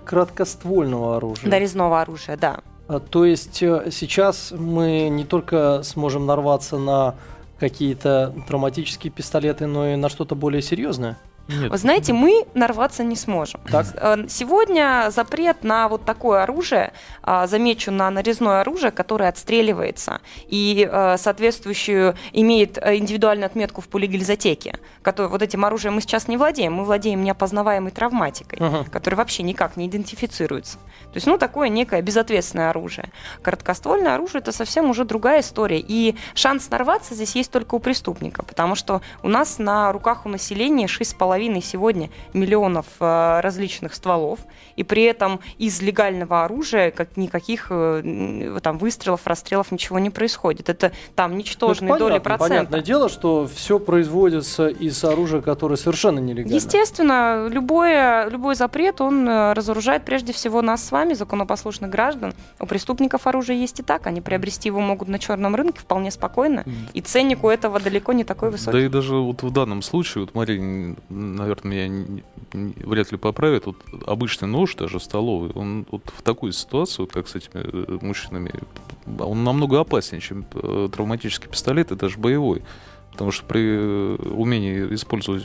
короткоствольного 1.13 1.17
оружия. 1.17 1.51
Нарезного 1.51 2.01
оружия, 2.01 2.37
да. 2.37 2.61
А, 2.89 3.01
то 3.01 3.25
есть 3.25 3.63
э, 3.63 3.91
сейчас 3.91 4.53
мы 4.57 5.09
не 5.09 5.25
только 5.25 5.83
сможем 5.83 6.27
нарваться 6.27 6.79
на 6.79 7.15
какие-то 7.59 8.35
травматические 8.49 9.13
пистолеты, 9.13 9.67
но 9.67 9.89
и 9.89 9.97
на 9.97 10.09
что-то 10.09 10.35
более 10.35 10.63
серьезное? 10.63 11.17
Нет. 11.49 11.71
Вы 11.71 11.77
знаете, 11.77 12.13
мы 12.13 12.47
нарваться 12.55 13.05
не 13.05 13.17
сможем. 13.17 13.61
Так. 13.71 13.87
Э, 13.95 14.25
сегодня 14.29 15.11
запрет 15.11 15.65
на 15.65 15.89
вот 15.89 16.05
такое 16.05 16.43
оружие, 16.43 16.93
а, 17.23 17.47
замечу, 17.47 17.91
на 17.91 18.11
нарезное 18.11 18.61
оружие, 18.61 18.91
которое 18.91 19.29
отстреливается 19.29 20.21
и 20.47 20.89
э, 20.91 21.17
соответствующую 21.19 22.17
имеет 22.33 22.79
э, 22.79 22.97
индивидуальную 22.97 23.47
отметку 23.47 23.81
в 23.81 23.89
полигелизотеке. 23.89 24.79
Который, 25.03 25.29
вот 25.29 25.43
этим 25.43 25.65
оружием 25.65 25.95
мы 25.95 26.01
сейчас 26.01 26.29
не 26.29 26.37
владеем, 26.37 26.75
мы 26.75 26.85
владеем 26.85 27.25
неопознаваемой 27.25 27.91
травматикой, 27.91 28.59
uh-huh. 28.59 28.91
которая 28.91 29.19
вообще 29.19 29.43
никак 29.43 29.77
не 29.77 29.87
идентифицируется. 29.89 30.79
То 31.13 31.17
есть, 31.17 31.27
ну, 31.27 31.39
такое 31.39 31.69
некое 31.69 32.03
безответственное 32.03 32.71
оружие. 32.71 33.11
Короткоствольное 33.43 34.15
оружие– 34.15 34.41
это 34.43 34.53
совсем 34.53 34.89
уже 34.91 35.05
другая 35.05 35.41
история. 35.41 35.81
И 35.81 36.17
шанс 36.35 36.71
нарваться 36.71 37.15
здесь 37.15 37.35
есть 37.35 37.51
только 37.51 37.75
у 37.75 37.79
преступника, 37.79 38.43
потому 38.45 38.75
что 38.75 39.03
у 39.23 39.29
нас 39.29 39.59
на 39.59 39.93
руках 39.93 40.25
у 40.25 40.29
населения 40.29 40.87
6,5 40.87 41.32
половиной 41.33 41.63
сегодня 41.63 42.11
миллионов 42.35 42.85
э, 43.01 43.41
различных 43.41 43.95
стволов, 43.95 44.41
и 44.77 44.85
при 44.85 45.05
этом 45.05 45.41
из 45.57 45.81
легального 45.81 46.45
оружия 46.45 46.91
как 46.91 47.17
никаких 47.17 47.69
э, 47.71 48.59
там 48.63 48.77
выстрелов, 48.77 49.27
расстрелов 49.27 49.73
ничего 49.73 49.99
не 49.99 50.11
происходит. 50.11 50.69
Это 50.69 50.93
там 51.15 51.39
ничтожные 51.39 51.95
ну, 51.95 51.99
доли 51.99 52.19
процента. 52.19 52.55
Понятное 52.55 52.83
дело, 52.83 53.09
что 53.09 53.49
все 53.55 53.79
производится 53.79 54.69
из 54.69 55.03
оружия, 55.05 55.41
которое 55.41 55.77
совершенно 55.77 56.19
нелегально. 56.19 56.55
Естественно, 56.55 57.49
любое, 57.49 58.29
любой 58.29 58.55
запрет, 58.55 59.01
он 59.01 59.27
э, 59.27 59.55
разоружает 59.55 60.05
прежде 60.05 60.35
всего 60.35 60.61
нас 60.61 60.85
с 60.85 60.93
вами, 60.93 61.15
законопослушных 61.15 61.91
граждан. 61.91 62.35
У 62.61 62.67
преступников 62.67 63.27
оружие 63.27 63.59
есть 63.59 63.81
и 63.81 63.83
так, 63.83 64.07
они 64.07 64.21
приобрести 64.21 64.69
его 64.69 64.81
могут 64.81 65.09
на 65.09 65.19
черном 65.19 65.55
рынке 65.55 65.81
вполне 65.81 66.11
спокойно, 66.11 66.67
и 66.93 67.01
ценник 67.01 67.43
у 67.43 67.49
этого 67.49 67.81
далеко 67.81 68.13
не 68.13 68.25
такой 68.25 68.51
высокий. 68.51 68.77
Да 68.77 68.85
и 68.85 68.89
даже 68.89 69.15
вот 69.15 69.43
в 69.43 69.51
данном 69.51 69.81
случае, 69.81 70.25
вот 70.25 70.35
Мария 70.35 70.95
наверное, 71.23 71.89
меня 71.89 72.23
вряд 72.53 73.13
ли 73.13 73.19
поправит, 73.19 73.67
вот 73.67 73.77
обычный 74.07 74.49
нож, 74.49 74.75
даже 74.75 75.01
столовый, 75.01 75.51
он 75.53 75.87
вот 75.91 76.03
в 76.17 76.23
такой 76.23 76.53
ситуации, 76.53 77.03
вот 77.03 77.13
как 77.13 77.29
с 77.29 77.35
этими 77.35 77.63
э, 77.63 77.99
мужчинами, 78.01 78.53
он 79.19 79.45
намного 79.45 79.81
опаснее, 79.81 80.21
чем 80.21 80.45
э, 80.55 80.89
травматический 80.93 81.49
пистолет 81.49 81.93
и 81.93 81.97
даже 81.97 82.19
боевой. 82.19 82.63
Потому 83.13 83.31
что 83.31 83.45
при 83.45 83.63
э, 83.63 84.17
умении 84.17 84.95
использовать 84.95 85.45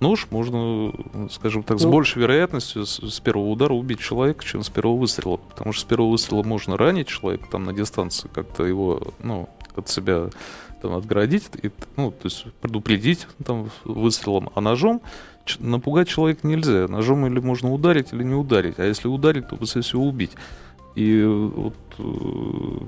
нож 0.00 0.26
можно, 0.30 0.92
скажем 1.30 1.62
так, 1.62 1.78
с 1.78 1.84
ну, 1.84 1.90
большей 1.90 2.20
вероятностью 2.20 2.86
с, 2.86 2.98
с 2.98 3.20
первого 3.20 3.48
удара 3.48 3.72
убить 3.72 4.00
человека, 4.00 4.44
чем 4.44 4.62
с 4.62 4.68
первого 4.68 4.96
выстрела. 4.98 5.36
Потому 5.36 5.72
что 5.72 5.82
с 5.82 5.84
первого 5.84 6.10
выстрела 6.10 6.42
можно 6.42 6.76
ранить 6.76 7.08
человека 7.08 7.46
там 7.50 7.64
на 7.64 7.72
дистанции, 7.72 8.28
как-то 8.32 8.64
его, 8.64 9.00
ну, 9.22 9.48
от 9.74 9.88
себя 9.88 10.28
там, 10.82 10.94
отгородить, 10.94 11.44
и, 11.62 11.70
ну, 11.96 12.10
то 12.10 12.24
есть 12.24 12.44
предупредить 12.60 13.26
там, 13.44 13.70
выстрелом, 13.84 14.50
а 14.54 14.60
ножом 14.60 15.00
напугать 15.60 16.08
человека 16.08 16.46
нельзя. 16.46 16.88
Ножом 16.88 17.26
или 17.26 17.38
можно 17.40 17.72
ударить, 17.72 18.12
или 18.12 18.22
не 18.22 18.34
ударить. 18.34 18.78
А 18.78 18.84
если 18.84 19.08
ударить, 19.08 19.48
то 19.48 19.56
быстрее 19.56 19.82
всего 19.82 20.06
убить. 20.06 20.32
И 20.94 21.22
вот 21.24 21.74
э, 21.98 22.78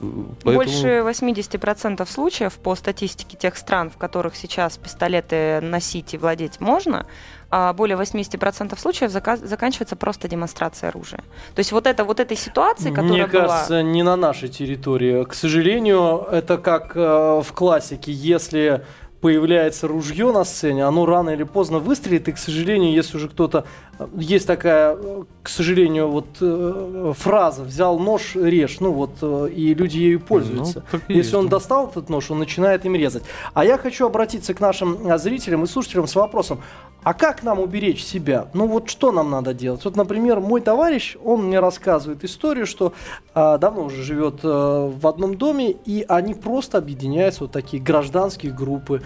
Поэтому... 0.00 0.56
Больше 0.56 0.86
80% 1.04 2.10
случаев 2.10 2.54
по 2.54 2.74
статистике 2.74 3.36
тех 3.36 3.56
стран, 3.56 3.90
в 3.90 3.98
которых 3.98 4.34
сейчас 4.34 4.78
пистолеты 4.78 5.60
носить 5.60 6.14
и 6.14 6.18
владеть 6.18 6.60
можно, 6.60 7.06
а 7.50 7.72
более 7.72 7.98
80% 7.98 8.78
случаев 8.78 9.10
заказ, 9.10 9.40
заканчивается 9.40 9.96
просто 9.96 10.28
демонстрацией 10.28 10.88
оружия. 10.88 11.20
То 11.54 11.58
есть 11.58 11.72
вот 11.72 11.86
это 11.86 12.04
вот 12.04 12.20
этой 12.20 12.36
ситуации, 12.36 12.90
которая 12.90 13.12
Мне 13.12 13.26
кажется, 13.26 13.68
была... 13.68 13.82
не 13.82 14.02
на 14.02 14.16
нашей 14.16 14.48
территории. 14.48 15.24
К 15.24 15.34
сожалению, 15.34 16.26
это 16.30 16.56
как 16.58 16.96
э, 16.96 17.00
в 17.44 17.52
классике, 17.52 18.12
если 18.12 18.84
появляется 19.20 19.86
ружье 19.86 20.32
на 20.32 20.44
сцене, 20.44 20.84
оно 20.84 21.06
рано 21.06 21.30
или 21.30 21.42
поздно 21.42 21.78
выстрелит, 21.78 22.28
и, 22.28 22.32
к 22.32 22.38
сожалению, 22.38 22.92
если 22.92 23.16
уже 23.18 23.28
кто-то... 23.28 23.64
э, 23.98 24.06
Есть 24.16 24.46
такая, 24.46 24.96
э, 24.96 25.24
к 25.42 25.48
сожалению, 25.48 26.08
вот 26.08 26.26
э, 26.40 27.12
фраза 27.16 27.62
«взял 27.62 27.98
нож, 27.98 28.34
режь», 28.34 28.80
ну 28.80 28.92
вот, 28.92 29.10
э, 29.20 29.48
и 29.54 29.74
люди 29.74 29.98
ею 29.98 30.20
пользуются. 30.20 30.84
Ну, 30.92 30.98
если 31.08 31.14
есть, 31.14 31.34
он 31.34 31.48
да. 31.48 31.56
достал 31.56 31.88
этот 31.88 32.08
нож, 32.08 32.30
он 32.30 32.38
начинает 32.38 32.84
им 32.86 32.94
резать. 32.94 33.22
А 33.52 33.64
я 33.64 33.76
хочу 33.76 34.06
обратиться 34.06 34.54
к 34.54 34.60
нашим 34.60 35.10
а, 35.10 35.18
зрителям 35.18 35.64
и 35.64 35.66
слушателям 35.66 36.06
с 36.06 36.14
вопросом, 36.14 36.60
а 37.02 37.14
как 37.14 37.42
нам 37.42 37.60
уберечь 37.60 38.04
себя? 38.04 38.48
Ну 38.52 38.66
вот 38.66 38.90
что 38.90 39.10
нам 39.12 39.30
надо 39.30 39.54
делать? 39.54 39.84
Вот, 39.84 39.96
например, 39.96 40.40
мой 40.40 40.60
товарищ, 40.60 41.16
он 41.24 41.44
мне 41.46 41.58
рассказывает 41.60 42.24
историю, 42.24 42.66
что 42.66 42.92
а, 43.34 43.58
давно 43.58 43.84
уже 43.84 44.02
живет 44.02 44.40
э, 44.42 44.92
в 44.94 45.06
одном 45.06 45.36
доме, 45.36 45.70
и 45.70 46.04
они 46.08 46.34
просто 46.34 46.78
объединяются, 46.78 47.44
вот 47.44 47.52
такие 47.52 47.82
гражданские 47.82 48.52
группы. 48.52 49.02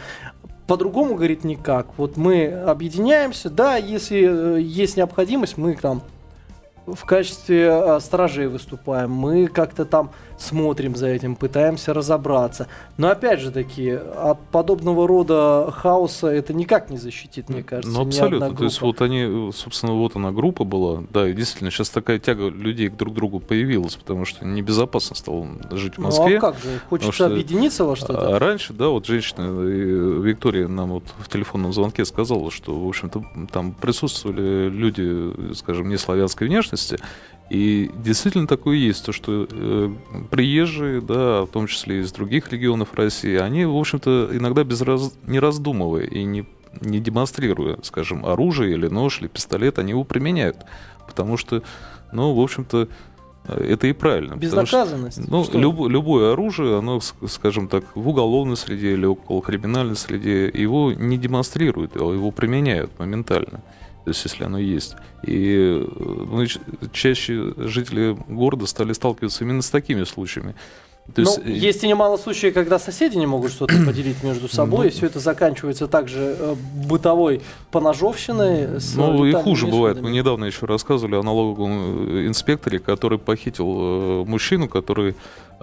По-другому, 0.67 1.15
говорит, 1.15 1.45
никак. 1.45 1.87
Вот 1.99 2.17
мы 2.17 2.47
объединяемся, 2.47 3.51
да, 3.51 3.77
если 3.77 4.57
э, 4.57 4.61
есть 4.61 4.97
необходимость, 4.97 5.59
мы 5.59 5.75
там 5.77 6.03
в 6.87 7.05
качестве 7.05 7.69
э, 7.71 8.01
сторожей 8.01 8.47
выступаем, 8.47 9.11
мы 9.11 9.47
как-то 9.47 9.85
там 9.85 10.11
смотрим 10.45 10.95
за 10.97 11.09
этим, 11.09 11.37
пытаемся 11.37 11.93
разобраться. 11.95 12.69
Но 12.97 13.09
опять 13.09 13.41
же 13.41 13.51
таки, 13.51 13.91
от 13.91 14.39
подобного 14.51 15.09
рода 15.09 15.73
хаоса 15.77 16.29
это 16.29 16.53
никак 16.55 16.91
не 16.91 16.97
защитит, 16.99 17.49
мне 17.49 17.63
кажется, 17.63 17.91
Ну, 17.97 18.07
абсолютно. 18.07 18.55
То 18.55 18.65
есть 18.65 18.81
вот 18.81 19.01
они, 19.03 19.51
собственно, 19.53 19.95
вот 19.95 20.17
она 20.17 20.31
группа 20.33 20.65
была. 20.65 21.03
Да, 21.11 21.29
и 21.29 21.33
действительно, 21.33 21.71
сейчас 21.71 21.91
такая 21.91 22.19
тяга 22.19 22.49
людей 22.49 22.89
к 22.89 22.97
друг 22.97 23.15
другу 23.15 23.41
появилась, 23.41 23.97
потому 23.97 24.25
что 24.25 24.45
небезопасно 24.47 25.17
стало 25.17 25.47
жить 25.73 25.95
в 25.95 25.99
Ну 25.99 26.05
Москве. 26.05 26.39
а 26.39 26.41
как 26.41 26.55
же? 26.57 26.81
Хочется 26.89 27.13
что, 27.13 27.27
объединиться 27.27 27.85
во 27.85 27.97
что-то? 27.97 28.37
А 28.37 28.39
раньше, 28.39 28.73
да, 28.73 28.89
вот 28.89 29.07
женщина 29.07 29.43
Виктория 30.21 30.69
нам 30.69 30.91
вот 30.93 31.05
в 31.19 31.29
телефонном 31.29 31.73
звонке 31.73 32.05
сказала, 32.05 32.51
что, 32.51 32.79
в 32.79 32.89
общем-то, 32.89 33.25
там 33.53 33.73
присутствовали 33.73 34.69
люди, 34.69 35.55
скажем, 35.55 35.89
не 35.89 35.97
славянской 35.97 36.47
внешности, 36.49 36.99
и 37.55 37.91
действительно 37.97 38.47
такое 38.47 38.77
есть, 38.77 39.07
то, 39.07 39.13
что 39.13 39.47
э, 39.51 39.91
приезжие, 40.31 41.01
да, 41.01 41.43
в 41.45 41.49
том 41.49 41.67
числе 41.69 42.01
из 42.01 42.11
других 42.13 42.51
регионов 42.53 42.95
России, 42.95 43.37
они, 43.37 43.65
в 43.65 43.77
общем-то, 43.77 44.31
иногда 44.33 44.65
без 44.65 44.81
раз... 44.83 45.15
не 45.27 45.39
раздумывая 45.39 46.03
и 46.05 46.25
не, 46.25 46.47
не 46.81 46.99
демонстрируя, 46.99 47.79
скажем, 47.83 48.27
оружие 48.27 48.73
или 48.75 48.89
нож, 48.89 49.21
или 49.21 49.29
пистолет, 49.29 49.79
они 49.79 49.91
его 49.91 50.03
применяют. 50.05 50.57
Потому 51.07 51.37
что, 51.37 51.63
ну, 52.13 52.35
в 52.35 52.41
общем-то, 52.41 52.89
это 53.47 53.87
и 53.87 53.93
правильно. 53.93 54.35
потому 54.37 54.67
что- 54.67 54.79
Безнаказанность. 54.79 55.29
ну, 55.29 55.45
Что? 55.45 55.59
люб- 55.59 55.87
любое 55.89 56.33
оружие, 56.33 56.79
оно, 56.79 56.97
ск- 56.97 57.29
скажем 57.29 57.69
так, 57.69 57.85
в 57.95 58.09
уголовной 58.09 58.57
среде 58.57 58.95
или 58.95 59.05
около 59.07 59.43
криминальной 59.43 59.97
среде, 59.97 60.47
его 60.49 60.93
не 60.93 61.19
демонстрируют, 61.19 61.93
а 61.97 62.11
его 62.13 62.31
применяют 62.31 62.99
моментально. 62.99 63.61
Если 64.07 64.45
оно 64.45 64.59
есть. 64.59 64.97
И 65.23 65.57
э, 65.57 65.87
ну, 65.87 66.45
чаще 66.93 67.55
жители 67.57 68.17
города 68.29 68.67
стали 68.67 68.93
сталкиваться 68.93 69.45
именно 69.45 69.63
с 69.63 69.71
такими 69.71 70.05
случаями. 70.05 70.55
То 71.15 71.21
Ну, 71.21 71.31
есть, 71.31 71.41
э, 71.45 71.51
есть 71.51 71.85
и 71.85 71.89
немало 71.89 72.17
случаев, 72.17 72.55
когда 72.55 72.79
соседи 72.79 73.17
не 73.17 73.27
могут 73.27 73.53
что-то 73.53 73.75
поделить 73.87 74.23
между 74.23 74.49
собой, 74.49 74.79
Ну. 74.79 74.85
и 74.85 74.91
все 74.91 75.07
это 75.07 75.21
заканчивается 75.21 75.87
также 75.87 76.35
э, 76.39 76.55
бытовой 76.87 77.43
поножовщиной. 77.71 78.81
С 78.81 78.95
Ну 78.95 79.25
и 79.27 79.33
хуже 79.33 79.67
бывает. 79.67 80.01
Мы 80.01 80.11
недавно 80.11 80.47
еще 80.47 80.65
рассказывали 80.67 81.17
о 81.17 81.23
налоговом 81.23 82.09
э, 82.09 82.27
инспекторе, 82.27 82.79
который 82.79 83.19
похитил 83.19 84.25
мужчину, 84.25 84.69
который 84.69 85.15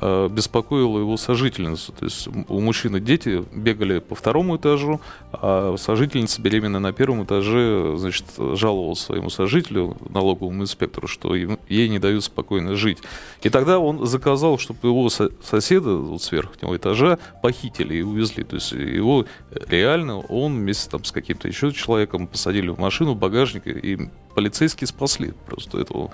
беспокоил 0.02 0.98
его 0.98 1.16
сожительницу. 1.18 1.92
То 1.92 2.06
есть 2.06 2.28
у 2.48 2.60
мужчины 2.60 3.00
дети 3.00 3.44
бегали 3.54 4.00
по 4.00 4.16
второму 4.16 4.56
этажу, 4.58 5.00
а 5.32 5.76
сожительница 5.78 6.42
беременная 6.42 6.80
на 6.80 6.92
первом 6.92 7.24
этаже, 7.26 7.96
значит, 7.98 8.26
жаловалась 8.38 9.00
своему 9.00 9.30
сожителю, 9.30 9.98
налоговому 10.10 10.64
инспектору, 10.64 11.08
что 11.08 11.36
ей 11.36 11.90
не 11.90 12.00
дают 12.00 12.24
спокойно 12.24 12.74
жить. 12.76 12.98
И 13.44 13.50
тогда 13.50 13.78
он 13.80 14.08
заказал, 14.08 14.58
чтобы 14.58 14.88
его 14.88 15.10
соседа 15.44 15.96
вот 15.96 16.22
с 16.22 16.32
верхнего 16.32 16.76
этажа 16.76 17.20
похитили 17.42 17.96
и 17.96 18.02
увезли. 18.02 18.44
То 18.44 18.56
есть 18.56 18.72
его 18.72 19.26
реально 19.52 20.20
он 20.20 20.58
вместе 20.58 20.90
там, 20.90 21.04
с 21.04 21.12
каким-то 21.12 21.48
еще 21.48 21.72
человеком 21.72 22.28
посадили 22.28 22.70
в 22.70 22.80
машину, 22.80 23.14
в 23.14 23.18
багажник, 23.18 23.68
и 23.68 24.10
полицейские 24.36 24.88
спасли 24.88 25.34
просто 25.46 25.80
этого 25.80 26.12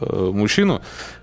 мужчину. 0.00 0.80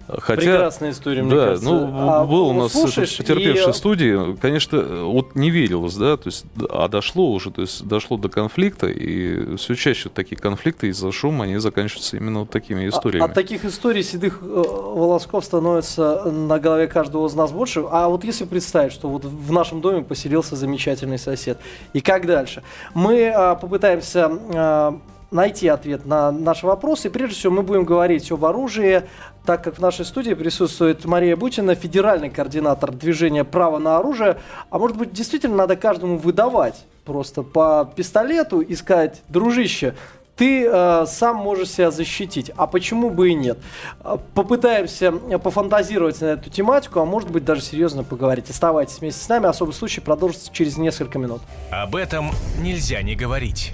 Хотя, 0.08 0.42
Прекрасная 0.42 0.92
история, 0.92 1.22
мне 1.22 1.36
да, 1.36 1.46
кажется. 1.48 1.70
ну, 1.70 1.92
А 1.94 2.24
был 2.26 2.48
у 2.48 2.54
нас 2.54 2.72
потерпевший 2.72 3.70
и- 3.70 3.72
в 3.72 3.76
студии, 3.76 4.36
конечно, 4.38 5.04
вот 5.04 5.36
не 5.36 5.50
верилось, 5.50 5.96
да, 5.96 6.16
то 6.16 6.28
есть, 6.28 6.46
а 6.70 6.88
дошло 6.88 7.30
уже, 7.34 7.52
то 7.52 7.60
есть 7.62 7.86
дошло 7.86 8.16
до 8.18 8.30
конфликта, 8.30 8.88
и 8.88 9.58
все 9.58 9.76
чаще 9.76 10.08
такие 10.08 10.38
конфликты 10.38 10.88
из-за 10.88 11.12
шума, 11.12 11.44
они 11.44 11.58
заканчиваются 11.58 12.16
именно 12.16 12.40
вот 12.42 12.50
такими 12.52 12.86
А- 12.86 12.90
историями. 12.90 13.26
От 13.26 13.34
таких 13.34 13.66
историй 13.66 14.02
седых 14.02 14.40
э, 14.42 14.46
волосков 14.46 15.44
становится 15.44 16.32
на 16.32 16.58
голове 16.58 16.88
каждого 16.88 17.28
из 17.28 17.34
нас 17.34 17.52
больше. 17.52 17.84
А 17.92 18.08
вот 18.08 18.24
если 18.24 18.46
представить, 18.46 18.94
что 18.94 19.10
вот 19.10 19.26
в 19.26 19.52
нашем 19.52 19.82
доме 19.82 20.04
поселился 20.04 20.56
замечательный 20.56 21.20
сосед, 21.20 21.58
и 21.92 22.00
как 22.00 22.26
дальше? 22.28 22.64
Мы 22.94 23.28
а, 23.28 23.56
попытаемся 23.56 24.30
а, 24.56 24.98
найти 25.32 25.68
ответ 25.68 26.06
на 26.06 26.32
наши 26.32 26.66
вопросы. 26.66 27.08
И 27.08 27.12
прежде 27.12 27.36
всего 27.36 27.54
мы 27.54 27.62
будем 27.64 27.84
говорить 27.84 28.32
об 28.32 28.46
оружии, 28.46 29.04
так 29.46 29.64
как 29.64 29.78
в 29.78 29.80
нашей 29.80 30.06
студии 30.06 30.34
присутствует 30.34 31.06
Мария 31.06 31.36
Бутина, 31.36 31.76
федеральный 31.76 32.30
координатор 32.30 32.92
движения 32.92 33.44
«Право 33.44 33.78
на 33.78 33.98
оружие». 33.98 34.38
А 34.70 34.80
может 34.80 34.98
быть, 34.98 35.12
действительно 35.12 35.56
надо 35.56 35.76
каждому 35.76 36.18
выдавать 36.18 36.86
просто 37.06 37.44
по 37.44 37.90
пистолету 37.96 38.60
и 38.60 38.76
сказать, 38.76 39.22
дружище, 39.30 39.96
ты 40.36 40.68
э, 40.68 41.06
сам 41.08 41.38
можешь 41.38 41.72
себя 41.72 41.90
защитить, 41.90 42.52
а 42.56 42.68
почему 42.68 43.10
бы 43.10 43.30
и 43.30 43.34
нет? 43.34 43.58
Э, 44.04 44.18
Попытаемся 44.36 45.12
пофантазировать 45.12 46.22
на 46.22 46.26
эту 46.28 46.50
тематику, 46.50 47.00
а 47.00 47.06
может 47.06 47.32
быть 47.32 47.44
даже 47.44 47.62
серьезно 47.62 48.04
поговорить. 48.04 48.50
Оставайтесь 48.50 49.00
вместе 49.00 49.24
с 49.24 49.28
нами, 49.28 49.48
особый 49.48 49.74
случай 49.74 50.00
продолжится 50.00 50.54
через 50.54 50.78
несколько 50.78 51.18
минут. 51.18 51.42
Об 51.72 51.96
этом 51.96 52.32
нельзя 52.60 53.02
не 53.02 53.16
говорить. 53.16 53.74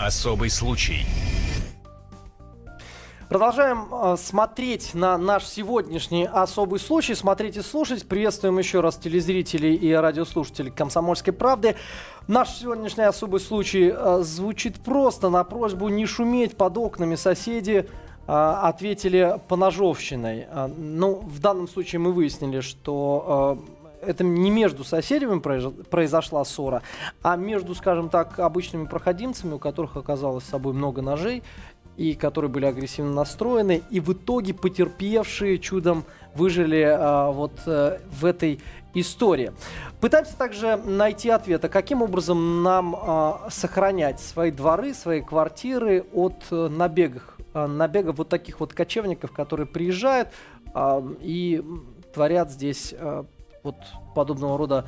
Особый 0.00 0.48
случай. 0.48 1.04
Продолжаем 3.28 3.86
э, 3.92 4.16
смотреть 4.16 4.94
на 4.94 5.18
наш 5.18 5.44
сегодняшний 5.44 6.24
особый 6.24 6.80
случай, 6.80 7.14
смотреть 7.14 7.58
и 7.58 7.60
слушать. 7.60 8.08
Приветствуем 8.08 8.58
еще 8.58 8.80
раз 8.80 8.96
телезрителей 8.96 9.74
и 9.74 9.92
радиослушателей 9.92 10.70
«Комсомольской 10.70 11.34
правды». 11.34 11.76
Наш 12.28 12.48
сегодняшний 12.48 13.04
особый 13.04 13.40
случай 13.40 13.92
э, 13.94 14.20
звучит 14.22 14.80
просто. 14.80 15.28
На 15.28 15.44
просьбу 15.44 15.90
не 15.90 16.06
шуметь 16.06 16.56
под 16.56 16.78
окнами 16.78 17.14
соседи 17.14 17.86
э, 18.26 18.32
ответили 18.32 19.38
поножовщиной. 19.48 20.46
Ну, 20.78 21.16
в 21.16 21.40
данном 21.40 21.68
случае 21.68 21.98
мы 21.98 22.14
выяснили, 22.14 22.60
что 22.60 23.62
это 24.02 24.24
не 24.24 24.50
между 24.50 24.84
соседями 24.84 25.40
произо- 25.40 25.84
произошла 25.84 26.44
ссора, 26.44 26.82
а 27.22 27.36
между, 27.36 27.74
скажем 27.74 28.08
так, 28.08 28.38
обычными 28.38 28.86
проходимцами, 28.86 29.54
у 29.54 29.58
которых 29.58 29.96
оказалось 29.96 30.44
с 30.44 30.48
собой 30.48 30.72
много 30.72 31.02
ножей, 31.02 31.42
и 31.96 32.14
которые 32.14 32.50
были 32.50 32.64
агрессивно 32.64 33.12
настроены, 33.12 33.82
и 33.90 34.00
в 34.00 34.12
итоге 34.12 34.54
потерпевшие 34.54 35.58
чудом 35.58 36.04
выжили 36.34 36.82
а, 36.82 37.30
вот 37.30 37.52
э, 37.66 37.98
в 38.10 38.24
этой 38.24 38.60
истории. 38.94 39.52
Пытаемся 40.00 40.36
также 40.36 40.76
найти 40.76 41.28
ответ, 41.28 41.64
а 41.64 41.68
каким 41.68 42.00
образом 42.00 42.62
нам 42.62 42.96
а, 42.96 43.48
сохранять 43.50 44.18
свои 44.20 44.50
дворы, 44.50 44.94
свои 44.94 45.20
квартиры 45.20 46.06
от 46.14 46.44
э, 46.50 46.68
набегов, 46.68 47.36
а, 47.52 47.66
набегов 47.66 48.16
вот 48.16 48.28
таких 48.30 48.60
вот 48.60 48.72
кочевников, 48.72 49.32
которые 49.32 49.66
приезжают 49.66 50.30
а, 50.72 51.04
и 51.20 51.62
творят 52.14 52.50
здесь 52.50 52.94
а, 52.96 53.26
вот 53.62 53.76
подобного 54.14 54.58
рода 54.58 54.86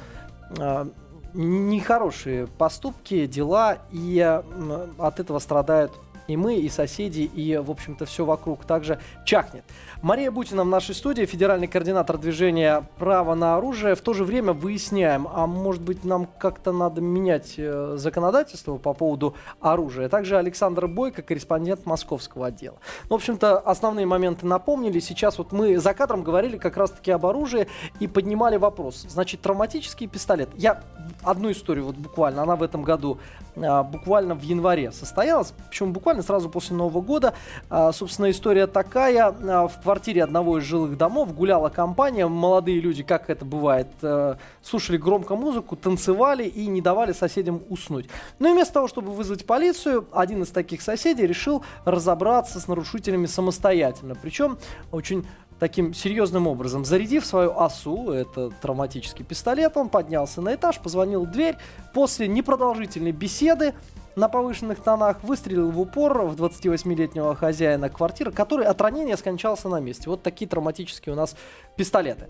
а, 0.59 0.89
нехорошие 1.35 2.47
поступки, 2.47 3.27
дела, 3.27 3.79
и 3.91 4.19
м, 4.19 4.95
от 4.99 5.21
этого 5.21 5.39
страдают 5.39 5.93
и 6.27 6.37
мы, 6.37 6.57
и 6.57 6.69
соседи, 6.69 7.23
и, 7.23 7.57
в 7.57 7.71
общем-то, 7.71 8.07
все 8.07 8.25
вокруг 8.25 8.65
также 8.65 8.99
чахнет. 9.25 9.65
Мария 10.03 10.31
Бутина 10.31 10.65
в 10.65 10.67
нашей 10.67 10.95
студии, 10.95 11.25
федеральный 11.25 11.69
координатор 11.69 12.19
движения 12.19 12.85
«Право 12.99 13.35
на 13.35 13.57
оружие». 13.57 13.95
В 13.95 14.01
то 14.01 14.15
же 14.15 14.25
время 14.25 14.53
выясняем, 14.53 15.29
а 15.33 15.47
может 15.47 15.81
быть 15.81 16.05
нам 16.05 16.27
как-то 16.39 16.73
надо 16.73 17.01
менять 17.01 17.55
э, 17.57 17.95
законодательство 17.99 18.79
по 18.79 18.95
поводу 18.95 19.35
оружия. 19.61 20.09
Также 20.09 20.39
Александр 20.39 20.89
Бойко, 20.89 21.23
корреспондент 21.23 21.87
московского 21.87 22.49
отдела. 22.49 22.77
Ну, 23.05 23.11
в 23.11 23.15
общем-то, 23.15 23.59
основные 23.59 24.07
моменты 24.07 24.45
напомнили. 24.45 24.99
Сейчас 24.99 25.39
вот 25.39 25.53
мы 25.53 25.79
за 25.79 25.95
кадром 25.95 26.23
говорили 26.23 26.57
как 26.57 26.77
раз-таки 26.77 27.11
об 27.13 27.25
оружии 27.25 27.69
и 28.01 28.09
поднимали 28.09 28.57
вопрос. 28.57 29.07
Значит, 29.09 29.41
травматический 29.41 30.09
пистолет. 30.09 30.49
Я 30.57 30.83
одну 31.23 31.51
историю 31.51 31.87
вот 31.87 31.97
буквально, 31.97 32.43
она 32.43 32.57
в 32.57 32.63
этом 32.63 32.83
году 32.83 33.19
а, 33.57 33.83
буквально 33.83 34.35
в 34.35 34.43
январе 34.43 34.93
состоялась. 34.93 35.53
Почему 35.69 35.93
буквально? 35.93 36.12
Буквально 36.13 36.23
сразу 36.23 36.51
после 36.51 36.77
Нового 36.77 37.01
года. 37.01 37.33
А, 37.71 37.91
собственно, 37.93 38.31
история 38.31 38.67
такая. 38.67 39.29
А, 39.29 39.69
в 39.69 39.81
квартире 39.81 40.25
одного 40.25 40.59
из 40.59 40.65
жилых 40.65 40.99
домов 40.99 41.35
гуляла 41.35 41.71
компания. 41.71 42.27
Молодые 42.27 42.81
люди, 42.81 43.03
как 43.03 43.31
это 43.31 43.47
бывает, 43.47 43.89
э, 44.03 44.37
слушали 44.63 44.99
громко 44.99 45.37
музыку, 45.37 45.75
танцевали 45.75 46.45
и 46.45 46.67
не 46.67 46.83
давали 46.83 47.13
соседям 47.13 47.63
уснуть. 47.71 48.09
Но 48.39 48.49
и 48.49 48.53
вместо 48.53 48.75
того, 48.75 48.89
чтобы 48.89 49.13
вызвать 49.13 49.47
полицию, 49.47 50.07
один 50.13 50.43
из 50.43 50.49
таких 50.49 50.83
соседей 50.83 51.27
решил 51.27 51.65
разобраться 51.87 52.61
с 52.61 52.69
нарушителями 52.69 53.27
самостоятельно. 53.27 54.15
Причем 54.15 54.59
очень 54.91 55.27
таким 55.63 55.95
серьезным 55.95 56.49
образом. 56.49 56.85
Зарядив 56.85 57.25
свою 57.25 57.57
осу, 57.57 58.11
это 58.11 58.51
травматический 58.51 59.25
пистолет, 59.25 59.77
он 59.77 59.91
поднялся 59.91 60.41
на 60.41 60.57
этаж, 60.57 60.81
позвонил 60.81 61.25
в 61.25 61.31
дверь. 61.31 61.57
После 61.95 62.27
непродолжительной 62.27 63.13
беседы 63.13 63.73
на 64.17 64.29
повышенных 64.29 64.83
тонах 64.83 65.23
выстрелил 65.23 65.71
в 65.71 65.79
упор 65.79 66.23
в 66.23 66.35
28-летнего 66.35 67.37
хозяина 67.37 67.89
квартиры, 67.91 68.33
который 68.33 68.67
от 68.67 68.81
ранения 68.81 69.17
скончался 69.17 69.69
на 69.69 69.79
месте. 69.79 70.11
Вот 70.11 70.25
такие 70.25 70.49
травматические 70.49 71.13
у 71.13 71.17
нас 71.17 71.37
пистолеты. 71.77 72.29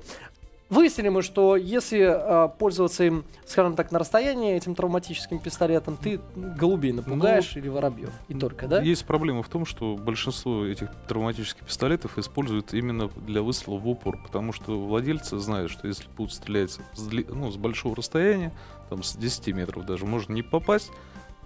Выяснили 0.73 1.11
мы, 1.11 1.21
что 1.21 1.55
если 1.55 2.01
э, 2.01 2.49
пользоваться 2.59 3.05
им, 3.05 3.25
скажем 3.45 3.77
так, 3.77 3.93
на 3.93 3.99
расстоянии 3.99 4.55
этим 4.55 4.75
травматическим 4.75 5.39
пистолетом, 5.39 5.99
ты 5.99 6.19
голубей 6.35 6.93
напугаешь 6.93 7.53
ну, 7.55 7.61
или 7.61 7.69
воробьев. 7.69 8.11
И 8.29 8.35
только, 8.35 8.67
да? 8.67 8.81
Есть 8.81 9.05
проблема 9.05 9.43
в 9.43 9.51
том, 9.51 9.67
что 9.67 9.97
большинство 9.97 10.65
этих 10.65 10.89
травматических 11.09 11.67
пистолетов 11.67 12.17
используют 12.17 12.73
именно 12.73 13.11
для 13.27 13.43
выстрела 13.43 13.77
в 13.77 13.87
упор, 13.87 14.17
потому 14.23 14.55
что 14.55 14.81
владельцы 14.81 15.37
знают, 15.37 15.71
что 15.71 15.87
если 15.87 16.07
будут 16.17 16.33
стрелять 16.33 16.71
с, 16.71 16.81
ну, 17.29 17.51
с 17.51 17.57
большого 17.59 17.95
расстояния, 17.95 18.51
там 18.89 19.03
с 19.03 19.15
10 19.15 19.49
метров 19.49 19.85
даже, 19.85 20.07
можно 20.07 20.33
не 20.33 20.43
попасть 20.43 20.91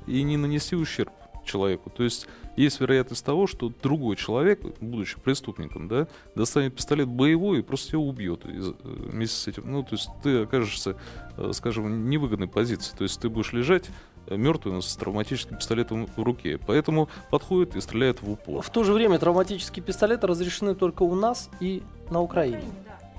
и 0.06 0.22
не 0.22 0.36
нанести 0.36 0.76
ущерб 0.76 1.10
человеку. 1.44 1.90
То 1.90 2.04
есть 2.04 2.28
есть 2.56 2.80
вероятность 2.80 3.24
того, 3.24 3.46
что 3.46 3.72
другой 3.82 4.16
человек, 4.16 4.60
будучи 4.80 5.18
преступником, 5.20 5.88
да, 5.88 6.08
достанет 6.34 6.74
пистолет 6.74 7.08
боевой 7.08 7.60
и 7.60 7.62
просто 7.62 7.88
тебя 7.90 7.98
убьет 7.98 8.40
э, 8.44 8.72
вместе 8.82 9.36
с 9.36 9.48
этим. 9.48 9.70
Ну, 9.70 9.82
то 9.82 9.90
есть 9.92 10.08
ты 10.22 10.42
окажешься, 10.42 10.96
э, 11.36 11.50
скажем, 11.52 11.84
в 11.84 11.90
невыгодной 11.90 12.48
позиции. 12.48 12.96
То 12.96 13.04
есть 13.04 13.20
ты 13.20 13.28
будешь 13.28 13.52
лежать 13.52 13.84
э, 14.26 14.36
мертвый 14.36 14.80
с 14.82 14.96
травматическим 14.96 15.56
пистолетом 15.56 16.06
в 16.06 16.22
руке. 16.22 16.58
Поэтому 16.66 17.08
подходит 17.30 17.76
и 17.76 17.80
стреляет 17.80 18.22
в 18.22 18.30
упор. 18.30 18.62
В 18.62 18.70
то 18.70 18.84
же 18.84 18.92
время 18.92 19.18
травматические 19.18 19.84
пистолеты 19.84 20.26
разрешены 20.26 20.74
только 20.74 21.02
у 21.02 21.14
нас 21.14 21.50
и 21.60 21.82
на 22.10 22.20
Украине. 22.20 22.64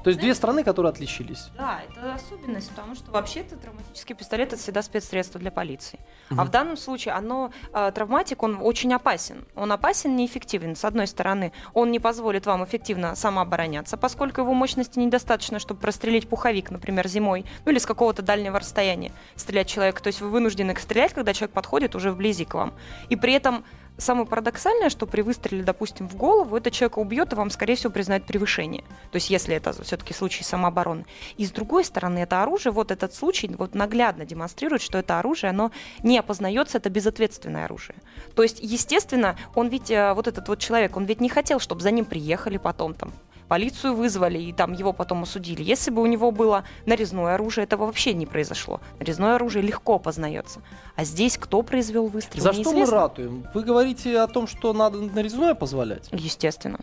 То 0.08 0.12
есть 0.12 0.22
две 0.22 0.34
страны, 0.36 0.63
которые 0.63 0.91
отличились. 0.91 1.50
Да, 1.58 1.82
это 1.82 2.13
особенность, 2.13 2.70
потому 2.70 2.96
что 2.96 3.12
вообще-то 3.12 3.58
травматический 3.58 4.15
пистолет 4.15 4.54
это 4.54 4.62
всегда 4.62 4.82
спецсредство 4.82 5.38
для 5.38 5.52
полиции. 5.52 6.00
Угу. 6.32 6.39
А 6.39 6.46
в 6.46 6.50
данном 6.50 6.78
случае 6.78 7.13
оно 7.13 7.52
э, 7.74 7.91
травматик, 7.93 8.41
он 8.41 8.58
очень 8.62 8.93
опасен. 8.93 9.43
Он 9.54 9.70
опасен, 9.70 10.15
неэффективен. 10.15 10.78
С 10.78 10.86
одной 10.86 11.08
стороны, 11.08 11.52
он 11.74 11.91
не 11.91 12.00
позволит 12.00 12.46
вам 12.46 12.63
эффективно 12.63 13.15
самообороняться, 13.17 13.98
поскольку 13.98 14.39
его 14.39 14.54
мощности 14.54 14.98
недостаточно, 14.98 15.60
чтобы 15.60 15.82
прострелить 15.82 16.30
пуховик, 16.30 16.72
например, 16.72 17.06
зимой, 17.10 17.43
ну 17.65 17.74
или 17.74 17.78
с 17.78 17.86
какого-то 17.86 18.22
дальнего 18.22 18.58
расстояния 18.58 19.12
стрелять 19.36 19.67
человека. 19.67 20.02
То 20.02 20.08
есть 20.08 20.22
вы 20.22 20.30
вынуждены 20.30 20.74
стрелять, 20.78 21.13
когда 21.13 21.34
человек 21.34 21.54
подходит 21.54 21.96
уже 21.96 22.13
вблизи 22.13 22.46
к 22.46 22.54
вам. 22.54 22.74
И 23.10 23.17
при 23.17 23.34
этом 23.34 23.65
Самое 23.97 24.27
парадоксальное, 24.27 24.89
что 24.89 25.07
при 25.07 25.21
выстреле, 25.21 25.63
допустим, 25.63 26.07
в 26.07 26.15
голову, 26.15 26.55
это 26.55 26.69
человека 26.69 26.99
убьет 26.99 27.33
и 27.33 27.36
вам, 27.36 27.49
скорее 27.49 27.75
всего, 27.75 27.91
признает 27.91 28.25
превышение. 28.25 28.83
То 29.12 29.15
есть, 29.15 29.31
если 29.31 29.55
это 29.55 29.73
все-таки 29.81 30.13
случай 30.13 30.43
самообороны. 30.43 31.05
И 31.38 31.45
с 31.45 31.51
другой 31.51 31.83
стороны, 31.83 32.19
это 32.19 32.43
оружие, 32.43 32.71
вот 32.71 32.91
этот 32.91 33.15
случай 33.15 33.47
вот 33.57 33.73
наглядно 33.73 34.23
демонстрирует, 34.25 34.83
что 34.83 34.99
это 34.99 35.17
оружие, 35.17 35.49
оно 35.49 35.71
не 36.03 36.19
опознается, 36.19 36.77
это 36.77 36.91
безответственное 36.91 37.65
оружие. 37.65 37.95
То 38.36 38.43
есть, 38.43 38.60
естественно, 38.62 39.36
он 39.55 39.69
ведь, 39.69 39.89
э, 39.89 40.13
вот 40.13 40.27
этот 40.27 40.47
вот 40.47 40.60
человек, 40.60 40.95
он 40.95 41.05
ведь 41.05 41.19
не 41.19 41.29
хотел, 41.29 41.60
чтобы 41.60 41.81
за 41.81 41.89
ним 41.89 42.05
приехали 42.05 42.57
потом 42.57 42.93
там 42.93 43.12
полицию 43.47 43.95
вызвали 43.95 44.39
и 44.39 44.53
там 44.53 44.73
его 44.73 44.93
потом 44.93 45.23
осудили. 45.23 45.63
Если 45.63 45.91
бы 45.91 46.01
у 46.01 46.05
него 46.05 46.31
было 46.31 46.63
нарезное 46.86 47.36
оружие, 47.36 47.63
этого 47.63 47.86
вообще 47.86 48.13
не 48.13 48.25
произошло. 48.25 48.81
Нарезное 48.99 49.36
оружие 49.36 49.63
легко 49.63 49.99
познается. 49.99 50.62
А 50.95 51.03
здесь 51.03 51.38
кто 51.38 51.62
произвел 51.62 52.07
выстрел? 52.07 52.43
За 52.43 52.53
что 52.53 52.71
мы 52.71 52.86
ратуем? 52.86 53.45
Вы 53.53 53.63
говорите 53.63 54.19
о 54.19 54.27
том, 54.27 54.47
что 54.47 54.73
надо 54.73 54.99
нарезное 54.99 55.55
позволять? 55.55 56.10
Естественно. 56.12 56.79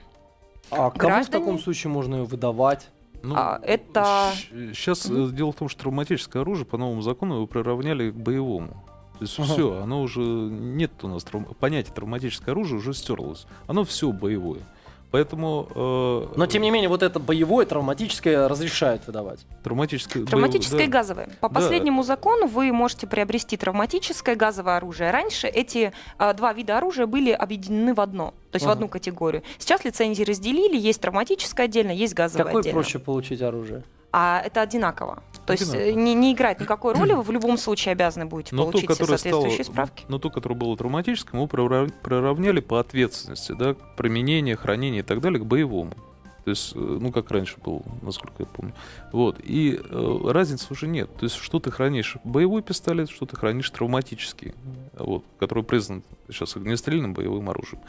А 0.71 0.91
кому 0.91 0.99
Граждане... 0.99 1.25
в 1.25 1.31
таком 1.31 1.59
случае 1.59 1.91
можно 1.91 2.17
ее 2.17 2.25
выдавать? 2.25 2.89
Ну, 3.23 3.35
а, 3.37 3.59
это... 3.63 4.33
Сейчас 4.51 5.07
mm-hmm. 5.07 5.33
дело 5.33 5.53
в 5.53 5.57
том, 5.57 5.69
что 5.69 5.83
травматическое 5.83 6.43
оружие 6.43 6.67
по 6.67 6.77
новому 6.77 7.01
закону 7.01 7.37
его 7.37 7.47
приравняли 7.47 8.11
к 8.11 8.15
боевому. 8.15 8.85
То 9.15 9.23
есть 9.23 9.39
ага. 9.39 9.53
все, 9.53 9.81
оно 9.81 10.03
уже 10.03 10.21
нет 10.21 10.93
у 11.03 11.09
нас 11.09 11.23
трав... 11.23 11.57
понятие 11.59 11.95
травматическое 11.95 12.53
оружие 12.53 12.79
уже 12.79 12.93
стерлось. 12.93 13.47
Оно 13.67 13.85
все 13.85 14.11
боевое. 14.13 14.61
Поэтому... 15.15 15.69
Э, 15.77 16.35
Но, 16.35 16.47
тем 16.47 16.63
не 16.63 16.73
менее, 16.73 16.89
вот 16.89 17.05
это 17.05 17.21
боевое, 17.21 17.67
травматическое 17.67 18.49
разрешают 18.49 19.07
выдавать. 19.07 19.47
Травматическое, 19.63 20.25
травматическое 20.25 20.79
боев... 20.79 20.89
и 20.89 20.91
газовое. 20.91 21.29
По 21.41 21.49
да. 21.49 21.55
последнему 21.55 22.03
закону 22.03 22.49
вы 22.49 22.73
можете 22.73 23.07
приобрести 23.07 23.57
травматическое 23.57 24.35
газовое 24.35 24.77
оружие. 24.77 25.13
Раньше 25.13 25.47
эти 25.47 25.93
э, 26.19 26.35
два 26.35 26.53
вида 26.53 26.79
оружия 26.79 27.07
были 27.07 27.31
объединены 27.31 27.95
в 27.95 28.01
одно, 28.01 28.35
то 28.51 28.57
есть 28.57 28.65
ага. 28.65 28.73
в 28.73 28.75
одну 28.75 28.89
категорию. 28.89 29.45
Сейчас 29.59 29.85
лицензии 29.85 30.25
разделили, 30.25 30.77
есть 30.77 31.01
травматическое 31.01 31.67
отдельно, 31.67 31.93
есть 31.93 32.13
газовое 32.13 32.47
Какое 32.47 32.63
отдельно. 32.63 32.81
проще 32.81 32.99
получить 32.99 33.41
оружие? 33.41 33.85
А 34.17 34.41
это 34.41 34.61
одинаково. 34.61 35.25
То 35.45 35.55
есть 35.55 35.75
э, 35.75 35.93
не, 35.93 36.15
не 36.15 36.35
играет 36.35 36.61
никакой 36.61 36.95
роли, 36.99 37.15
вы 37.15 37.23
в 37.23 37.33
любом 37.33 37.59
случае 37.59 37.93
обязаны 37.93 38.27
будете 38.27 38.55
но 38.55 38.63
получить 38.63 38.89
все 38.89 39.05
соответствующие 39.05 39.65
стало, 39.65 39.75
справки. 39.75 40.05
Но 40.07 40.21
то, 40.21 40.31
которое 40.31 40.55
было 40.55 40.77
травматическим, 40.77 41.41
мы 41.41 41.49
проравняли 41.49 42.61
по 42.61 42.79
ответственности, 42.79 43.53
да, 43.59 43.75
применение, 43.97 44.55
хранение 44.55 45.01
и 45.01 45.03
так 45.03 45.21
далее 45.21 45.41
к 45.41 45.47
боевому. 45.47 45.95
То 46.45 46.51
есть, 46.51 46.77
э, 46.77 46.79
ну, 46.79 47.11
как 47.11 47.29
раньше 47.33 47.57
было, 47.59 47.83
насколько 48.03 48.35
я 48.39 48.47
помню. 48.47 48.73
Вот. 49.11 49.41
И 49.43 49.81
э, 49.83 50.19
разницы 50.27 50.69
уже 50.71 50.87
нет. 50.87 51.11
То 51.17 51.25
есть, 51.25 51.35
что 51.35 51.59
ты 51.59 51.73
хранишь 51.73 52.17
боевой 52.23 52.63
пистолет, 52.63 53.11
что 53.11 53.27
ты 53.27 53.35
хранишь 53.35 53.69
травматический, 53.71 54.55
вот, 54.93 55.25
который 55.41 55.65
признан 55.65 56.05
сейчас 56.29 56.55
огнестрельным 56.55 57.15
боевым 57.15 57.51
оружием. 57.51 57.83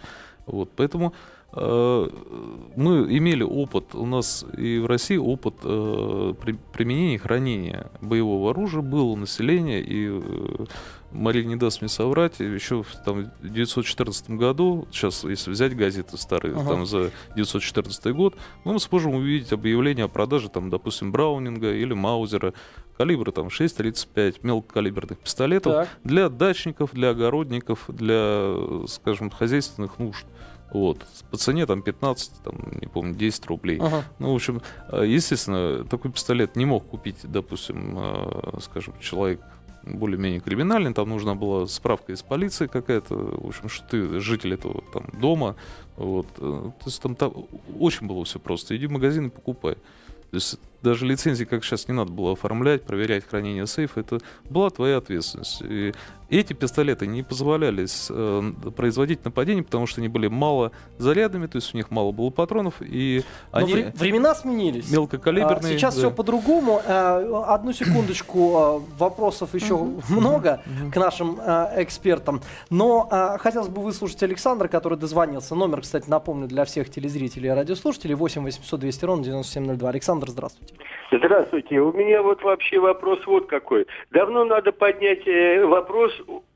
Вот. 0.47 0.71
Поэтому 0.75 1.13
мы 1.55 3.05
имели 3.17 3.43
опыт, 3.43 3.95
у 3.95 4.05
нас 4.05 4.45
и 4.57 4.79
в 4.79 4.87
России 4.87 5.15
опыт 5.15 5.55
э, 5.63 6.33
применения 6.73 7.15
и 7.15 7.17
хранения 7.17 7.89
боевого 8.01 8.51
оружия 8.51 8.81
был 8.81 9.11
у 9.11 9.15
населения, 9.15 9.81
и 9.81 10.09
э, 10.09 10.65
Мария 11.11 11.45
не 11.45 11.55
даст 11.55 11.81
мне 11.81 11.87
соврать, 11.87 12.39
еще 12.39 12.83
в 12.83 12.91
там, 13.05 13.31
1914 13.39 14.31
году, 14.31 14.85
сейчас 14.91 15.23
если 15.23 15.51
взять 15.51 15.75
газеты 15.77 16.17
старые, 16.17 16.55
ага. 16.55 16.71
там 16.71 16.85
за 16.85 17.11
1914 17.31 18.13
год, 18.13 18.35
мы 18.65 18.77
сможем 18.79 19.15
увидеть 19.15 19.53
объявление 19.53 20.05
о 20.05 20.09
продаже, 20.09 20.49
там, 20.49 20.69
допустим, 20.69 21.13
Браунинга 21.13 21.73
или 21.73 21.93
Маузера, 21.93 22.53
калибра 22.97 23.31
там 23.31 23.47
6,35 23.47 24.39
мелкокалиберных 24.43 25.19
пистолетов 25.19 25.73
так. 25.73 25.89
для 26.03 26.27
дачников, 26.27 26.91
для 26.93 27.11
огородников, 27.11 27.85
для, 27.87 28.55
скажем, 28.87 29.29
хозяйственных 29.29 29.99
нужд. 29.99 30.25
Вот. 30.71 31.05
По 31.31 31.37
цене 31.37 31.65
там 31.65 31.81
15, 31.81 32.31
там, 32.43 32.55
не 32.81 32.87
помню, 32.87 33.15
10 33.15 33.45
рублей. 33.47 33.79
Ага. 33.79 34.03
Ну, 34.19 34.31
в 34.31 34.35
общем, 34.35 34.61
э, 34.91 35.05
естественно, 35.07 35.85
такой 35.85 36.11
пистолет 36.11 36.55
не 36.55 36.65
мог 36.65 36.85
купить, 36.87 37.17
допустим, 37.23 37.95
э, 37.97 38.59
скажем, 38.61 38.93
человек 38.99 39.41
более-менее 39.83 40.39
криминальный, 40.39 40.93
там 40.93 41.09
нужна 41.09 41.35
была 41.35 41.67
справка 41.67 42.11
из 42.11 42.23
полиции 42.23 42.67
какая-то, 42.67 43.15
в 43.15 43.47
общем, 43.47 43.69
что 43.69 43.87
ты 43.87 44.19
житель 44.19 44.55
этого 44.55 44.83
там 44.91 45.05
дома, 45.19 45.55
вот, 45.95 46.27
э, 46.37 46.39
то 46.39 46.85
есть 46.85 47.01
там, 47.01 47.15
там 47.15 47.33
очень 47.79 48.07
было 48.07 48.25
все 48.25 48.39
просто, 48.39 48.75
иди 48.75 48.87
в 48.87 48.91
магазин 48.91 49.27
и 49.27 49.29
покупай. 49.29 49.75
То 49.75 50.37
есть 50.37 50.59
даже 50.85 51.05
лицензии, 51.05 51.45
как 51.45 51.63
сейчас, 51.63 51.87
не 51.87 51.93
надо 51.93 52.11
было 52.11 52.33
оформлять, 52.33 52.83
проверять 52.83 53.27
хранение 53.27 53.65
сейфа, 53.67 54.01
это 54.01 54.19
была 54.49 54.69
твоя 54.69 54.97
ответственность. 54.97 55.61
И 55.61 55.93
эти 56.29 56.53
пистолеты 56.53 57.05
не 57.07 57.23
позволяли 57.23 57.85
э, 58.09 58.71
производить 58.71 59.23
нападения, 59.25 59.63
потому 59.63 59.85
что 59.85 60.01
они 60.01 60.07
были 60.07 60.27
мало 60.27 60.71
зарядными, 60.97 61.47
то 61.47 61.57
есть 61.57 61.73
у 61.73 61.77
них 61.77 61.91
мало 61.91 62.11
было 62.11 62.29
патронов, 62.29 62.75
и 62.81 63.23
Но 63.51 63.59
они... 63.59 63.73
Вре- 63.73 63.93
времена 63.95 64.33
сменились. 64.33 64.89
Мелкокалиберные. 64.89 65.75
А, 65.75 65.77
сейчас 65.77 65.95
да. 65.95 66.01
все 66.01 66.11
по-другому. 66.11 66.81
А, 66.85 67.53
одну 67.53 67.73
секундочку, 67.73 68.57
а, 68.57 68.81
вопросов 68.97 69.53
еще 69.53 69.77
много 70.09 70.61
к 70.91 70.95
нашим 70.95 71.39
а, 71.39 71.71
экспертам. 71.77 72.41
Но 72.69 73.07
а, 73.11 73.37
хотелось 73.37 73.69
бы 73.69 73.81
выслушать 73.81 74.21
Александра, 74.23 74.67
который 74.67 74.97
дозвонился. 74.97 75.55
Номер, 75.55 75.81
кстати, 75.81 76.09
напомню, 76.09 76.47
для 76.47 76.65
всех 76.65 76.89
телезрителей 76.89 77.49
и 77.49 77.53
радиослушателей 77.53 78.15
8 78.15 78.43
800 78.43 78.79
200 78.79 79.05
ровно 79.05 79.23
9702. 79.23 79.89
Александр, 79.89 80.29
здравствуйте. 80.29 80.74
Здравствуйте. 81.11 81.79
У 81.79 81.93
меня 81.93 82.21
вот 82.21 82.41
вообще 82.43 82.79
вопрос 82.79 83.25
вот 83.25 83.47
какой. 83.47 83.85
Давно 84.11 84.45
надо 84.45 84.71
поднять 84.71 85.27
э, 85.27 85.65
вопрос 85.65 86.11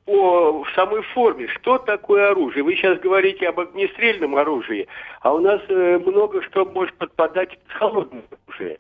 о 0.05 0.65
самой 0.75 1.01
форме. 1.01 1.47
Что 1.47 1.77
такое 1.77 2.31
оружие? 2.31 2.63
Вы 2.63 2.75
сейчас 2.75 2.99
говорите 2.99 3.47
об 3.47 3.59
огнестрельном 3.59 4.35
оружии, 4.35 4.87
а 5.21 5.33
у 5.33 5.39
нас 5.39 5.61
э, 5.69 5.99
много 5.99 6.41
что 6.43 6.65
может 6.65 6.95
подпадать 6.95 7.57
под 7.59 7.71
холодное 7.73 8.23
оружие. 8.47 8.79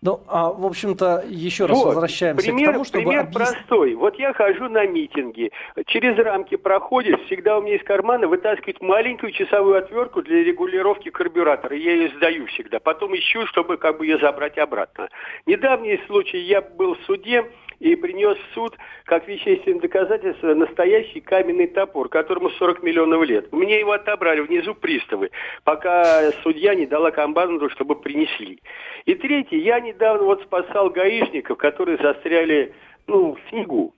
Ну, 0.00 0.20
а, 0.28 0.50
в 0.50 0.64
общем-то, 0.64 1.24
еще 1.26 1.66
раз 1.66 1.76
Вот, 1.76 1.86
возвращаемся 1.86 2.46
пример, 2.46 2.68
к 2.68 2.72
тому, 2.72 2.84
чтобы 2.84 3.04
пример 3.04 3.20
объяснить. 3.22 3.48
простой. 3.48 3.94
Вот 3.94 4.16
я 4.16 4.32
хожу 4.32 4.68
на 4.68 4.86
митинги. 4.86 5.50
Через 5.86 6.16
рамки 6.18 6.56
проходишь, 6.56 7.18
всегда 7.26 7.58
у 7.58 7.62
меня 7.62 7.76
из 7.76 7.82
кармана 7.82 8.28
вытаскивают 8.28 8.80
маленькую 8.80 9.32
часовую 9.32 9.76
отвертку 9.76 10.22
для 10.22 10.44
регулировки 10.44 11.10
карбюратора. 11.10 11.76
Я 11.76 11.94
ее 11.94 12.10
сдаю 12.16 12.46
всегда. 12.46 12.78
Потом 12.78 13.14
ищу, 13.16 13.44
чтобы 13.46 13.76
как 13.76 13.98
бы 13.98 14.06
ее 14.06 14.18
забрать 14.18 14.56
обратно. 14.58 15.08
Недавний 15.46 16.00
случай. 16.06 16.38
Я 16.38 16.60
был 16.60 16.94
в 16.94 17.00
суде 17.04 17.44
и 17.80 17.94
принес 17.96 18.36
в 18.38 18.54
суд 18.54 18.76
как 19.04 19.28
вещественное 19.28 19.80
доказательство 19.80 20.54
настоящий 20.54 21.20
каменный 21.20 21.66
топор, 21.66 22.08
которому 22.08 22.50
40 22.50 22.82
миллионов 22.82 23.24
лет. 23.24 23.48
У 23.52 23.56
меня 23.56 23.78
его 23.78 23.92
отобрали 23.92 24.40
внизу 24.40 24.74
приставы, 24.74 25.30
пока 25.64 26.30
судья 26.42 26.74
не 26.74 26.86
дала 26.86 27.10
команду, 27.10 27.70
чтобы 27.70 27.96
принесли. 27.96 28.60
И 29.04 29.14
третий, 29.14 29.58
я 29.58 29.80
недавно 29.80 30.24
вот 30.24 30.42
спасал 30.42 30.90
гаишников, 30.90 31.58
которые 31.58 31.98
застряли 31.98 32.74
ну, 33.06 33.34
в 33.34 33.50
снегу. 33.50 33.94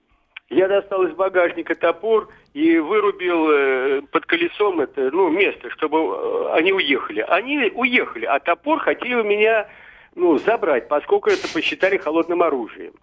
Я 0.49 0.67
достал 0.67 1.03
из 1.03 1.13
багажника 1.13 1.75
топор 1.75 2.27
и 2.53 2.77
вырубил 2.77 3.49
э, 3.49 4.01
под 4.11 4.25
колесом 4.25 4.81
это, 4.81 5.09
ну, 5.11 5.29
место, 5.29 5.69
чтобы 5.69 5.97
э, 5.99 6.49
они 6.51 6.73
уехали. 6.73 7.21
Они 7.21 7.71
уехали, 7.73 8.25
а 8.25 8.39
топор 8.39 8.79
хотели 8.79 9.13
у 9.13 9.23
меня 9.23 9.69
ну, 10.13 10.37
забрать, 10.39 10.89
поскольку 10.89 11.29
это 11.29 11.47
посчитали 11.53 11.95
холодным 11.95 12.43
оружием. 12.43 12.93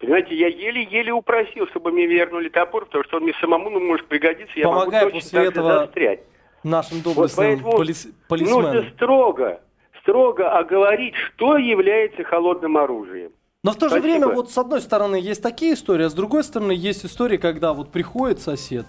Понимаете, 0.00 0.34
я 0.34 0.48
еле-еле 0.48 1.12
упросил, 1.12 1.66
чтобы 1.68 1.92
мне 1.92 2.06
вернули 2.06 2.48
топор, 2.48 2.86
потому 2.86 3.04
что 3.04 3.18
он 3.18 3.24
мне 3.24 3.34
самому 3.38 3.68
ну, 3.68 3.80
может 3.80 4.06
пригодиться, 4.06 4.52
я 4.58 4.64
Помогай 4.64 5.04
могу 5.04 5.18
после 5.18 5.42
же 5.42 5.46
этого 5.48 5.80
застрять. 5.80 6.20
Нашим 6.64 6.98
Вот 7.02 7.14
доблестным 7.14 7.46
поэтому 7.46 7.72
полис- 7.78 8.08
полисменам. 8.26 8.62
нужно 8.74 8.90
строго, 8.94 9.60
строго 10.00 10.58
оговорить, 10.58 11.14
что 11.16 11.58
является 11.58 12.24
холодным 12.24 12.78
оружием. 12.78 13.32
Но 13.62 13.72
в 13.72 13.76
то 13.76 13.88
же 13.90 13.96
Спасибо. 13.96 14.10
время, 14.10 14.28
вот 14.28 14.50
с 14.50 14.56
одной 14.56 14.80
стороны, 14.80 15.16
есть 15.16 15.42
такие 15.42 15.74
истории, 15.74 16.06
а 16.06 16.08
с 16.08 16.14
другой 16.14 16.44
стороны, 16.44 16.72
есть 16.72 17.04
истории, 17.04 17.36
когда 17.36 17.74
вот 17.74 17.92
приходит 17.92 18.40
сосед. 18.40 18.86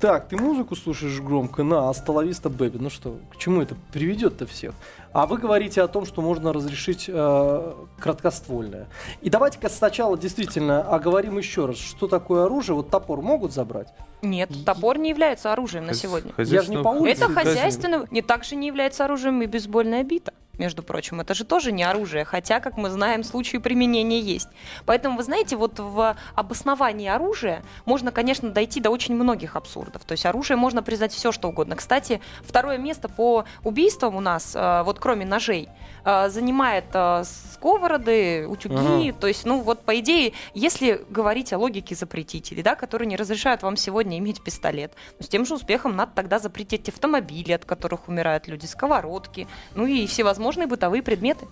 Так, 0.00 0.28
ты 0.28 0.36
музыку 0.36 0.74
слушаешь 0.74 1.20
громко, 1.20 1.62
на, 1.62 1.88
астоловиста 1.90 2.50
Бэби. 2.50 2.78
Ну 2.78 2.90
что, 2.90 3.18
к 3.30 3.36
чему 3.36 3.62
это 3.62 3.76
приведет-то 3.92 4.46
всех? 4.46 4.74
А 5.12 5.26
вы 5.26 5.38
говорите 5.38 5.80
о 5.80 5.88
том, 5.88 6.04
что 6.04 6.22
можно 6.22 6.52
разрешить 6.52 7.06
э, 7.08 7.74
краткоствольное. 7.98 8.88
И 9.22 9.30
давайте-ка 9.30 9.68
сначала 9.68 10.18
действительно 10.18 10.82
оговорим 10.82 11.38
еще 11.38 11.66
раз, 11.66 11.78
что 11.78 12.08
такое 12.08 12.44
оружие. 12.46 12.74
Вот 12.74 12.90
топор 12.90 13.22
могут 13.22 13.52
забрать? 13.52 13.88
Нет, 14.22 14.50
топор 14.64 14.98
не 14.98 15.10
является 15.10 15.52
оружием 15.52 15.86
на 15.86 15.94
сегодня. 15.94 16.32
Я 16.36 16.62
же 16.62 16.70
не 16.70 16.82
по 16.82 16.88
улице. 16.88 17.22
Это 17.22 17.32
хозяйственно, 17.32 18.06
не 18.10 18.22
так 18.22 18.44
же 18.44 18.56
не 18.56 18.66
является 18.66 19.04
оружием 19.04 19.40
и 19.40 19.46
бейсбольная 19.46 20.02
бита. 20.02 20.32
Между 20.58 20.82
прочим, 20.82 21.20
это 21.20 21.34
же 21.34 21.44
тоже 21.44 21.70
не 21.72 21.84
оружие, 21.84 22.24
хотя, 22.24 22.60
как 22.60 22.76
мы 22.76 22.88
знаем, 22.90 23.24
случаи 23.24 23.58
применения 23.58 24.20
есть. 24.20 24.48
Поэтому, 24.86 25.16
вы 25.18 25.22
знаете, 25.22 25.56
вот 25.56 25.78
в 25.78 26.16
обосновании 26.34 27.08
оружия 27.08 27.62
можно, 27.84 28.10
конечно, 28.10 28.50
дойти 28.50 28.80
до 28.80 28.90
очень 28.90 29.14
многих 29.14 29.56
абсурдов. 29.56 30.04
То 30.04 30.12
есть 30.12 30.24
оружие 30.24 30.56
можно 30.56 30.82
признать 30.82 31.12
все, 31.12 31.30
что 31.32 31.48
угодно. 31.48 31.76
Кстати, 31.76 32.20
второе 32.42 32.78
место 32.78 33.08
по 33.08 33.44
убийствам 33.64 34.16
у 34.16 34.20
нас, 34.20 34.54
э, 34.56 34.82
вот 34.84 34.98
кроме 34.98 35.26
ножей, 35.26 35.68
э, 36.04 36.28
занимает 36.30 36.86
э, 36.94 37.24
сковороды, 37.24 38.46
утюги. 38.48 39.12
То 39.12 39.26
есть, 39.26 39.44
ну 39.44 39.60
вот, 39.60 39.84
по 39.84 39.98
идее, 39.98 40.32
если 40.54 41.04
говорить 41.10 41.52
о 41.52 41.58
логике 41.58 41.94
запретителей, 41.94 42.62
да, 42.62 42.74
которые 42.74 43.06
не 43.06 43.16
разрешают 43.16 43.62
вам 43.62 43.76
сегодня 43.76 44.18
иметь 44.18 44.42
пистолет, 44.42 44.92
ну, 45.18 45.26
с 45.26 45.28
тем 45.28 45.44
же 45.44 45.54
успехом 45.54 45.96
надо 45.96 46.12
тогда 46.14 46.38
запретить 46.38 46.88
автомобили, 46.88 47.52
от 47.52 47.64
которых 47.64 48.08
умирают 48.08 48.48
люди, 48.48 48.66
сковородки, 48.66 49.46
ну 49.74 49.86
и 49.86 50.06
всевозможные 50.06 50.45
бытовые 50.66 51.02
предметы. 51.02 51.46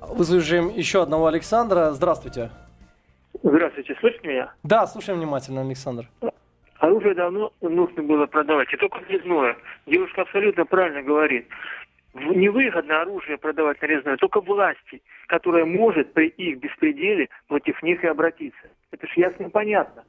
Выслушаем 0.00 0.68
еще 0.68 1.02
одного 1.02 1.26
Александра. 1.26 1.90
Здравствуйте. 1.90 2.50
Здравствуйте, 3.42 3.96
слышите 4.00 4.28
меня? 4.28 4.52
Да, 4.62 4.86
слушаем 4.86 5.18
внимательно, 5.18 5.62
Александр. 5.62 6.06
Оружие 6.78 7.14
давно 7.14 7.52
нужно 7.60 8.02
было 8.02 8.26
продавать, 8.26 8.72
и 8.72 8.76
только 8.76 9.00
нарезное. 9.00 9.56
Девушка 9.86 10.22
абсолютно 10.22 10.64
правильно 10.64 11.02
говорит. 11.02 11.48
Невыгодно 12.14 13.02
оружие 13.02 13.38
продавать 13.38 13.80
нарезное 13.82 14.16
только 14.16 14.40
власти, 14.40 15.02
которая 15.26 15.64
может 15.64 16.12
при 16.12 16.28
их 16.28 16.58
беспределе 16.58 17.28
против 17.48 17.82
них 17.82 18.02
и 18.04 18.06
обратиться. 18.06 18.68
Это 18.92 19.06
ж 19.06 19.10
ясно 19.16 19.44
и 19.46 19.50
понятно. 19.50 20.04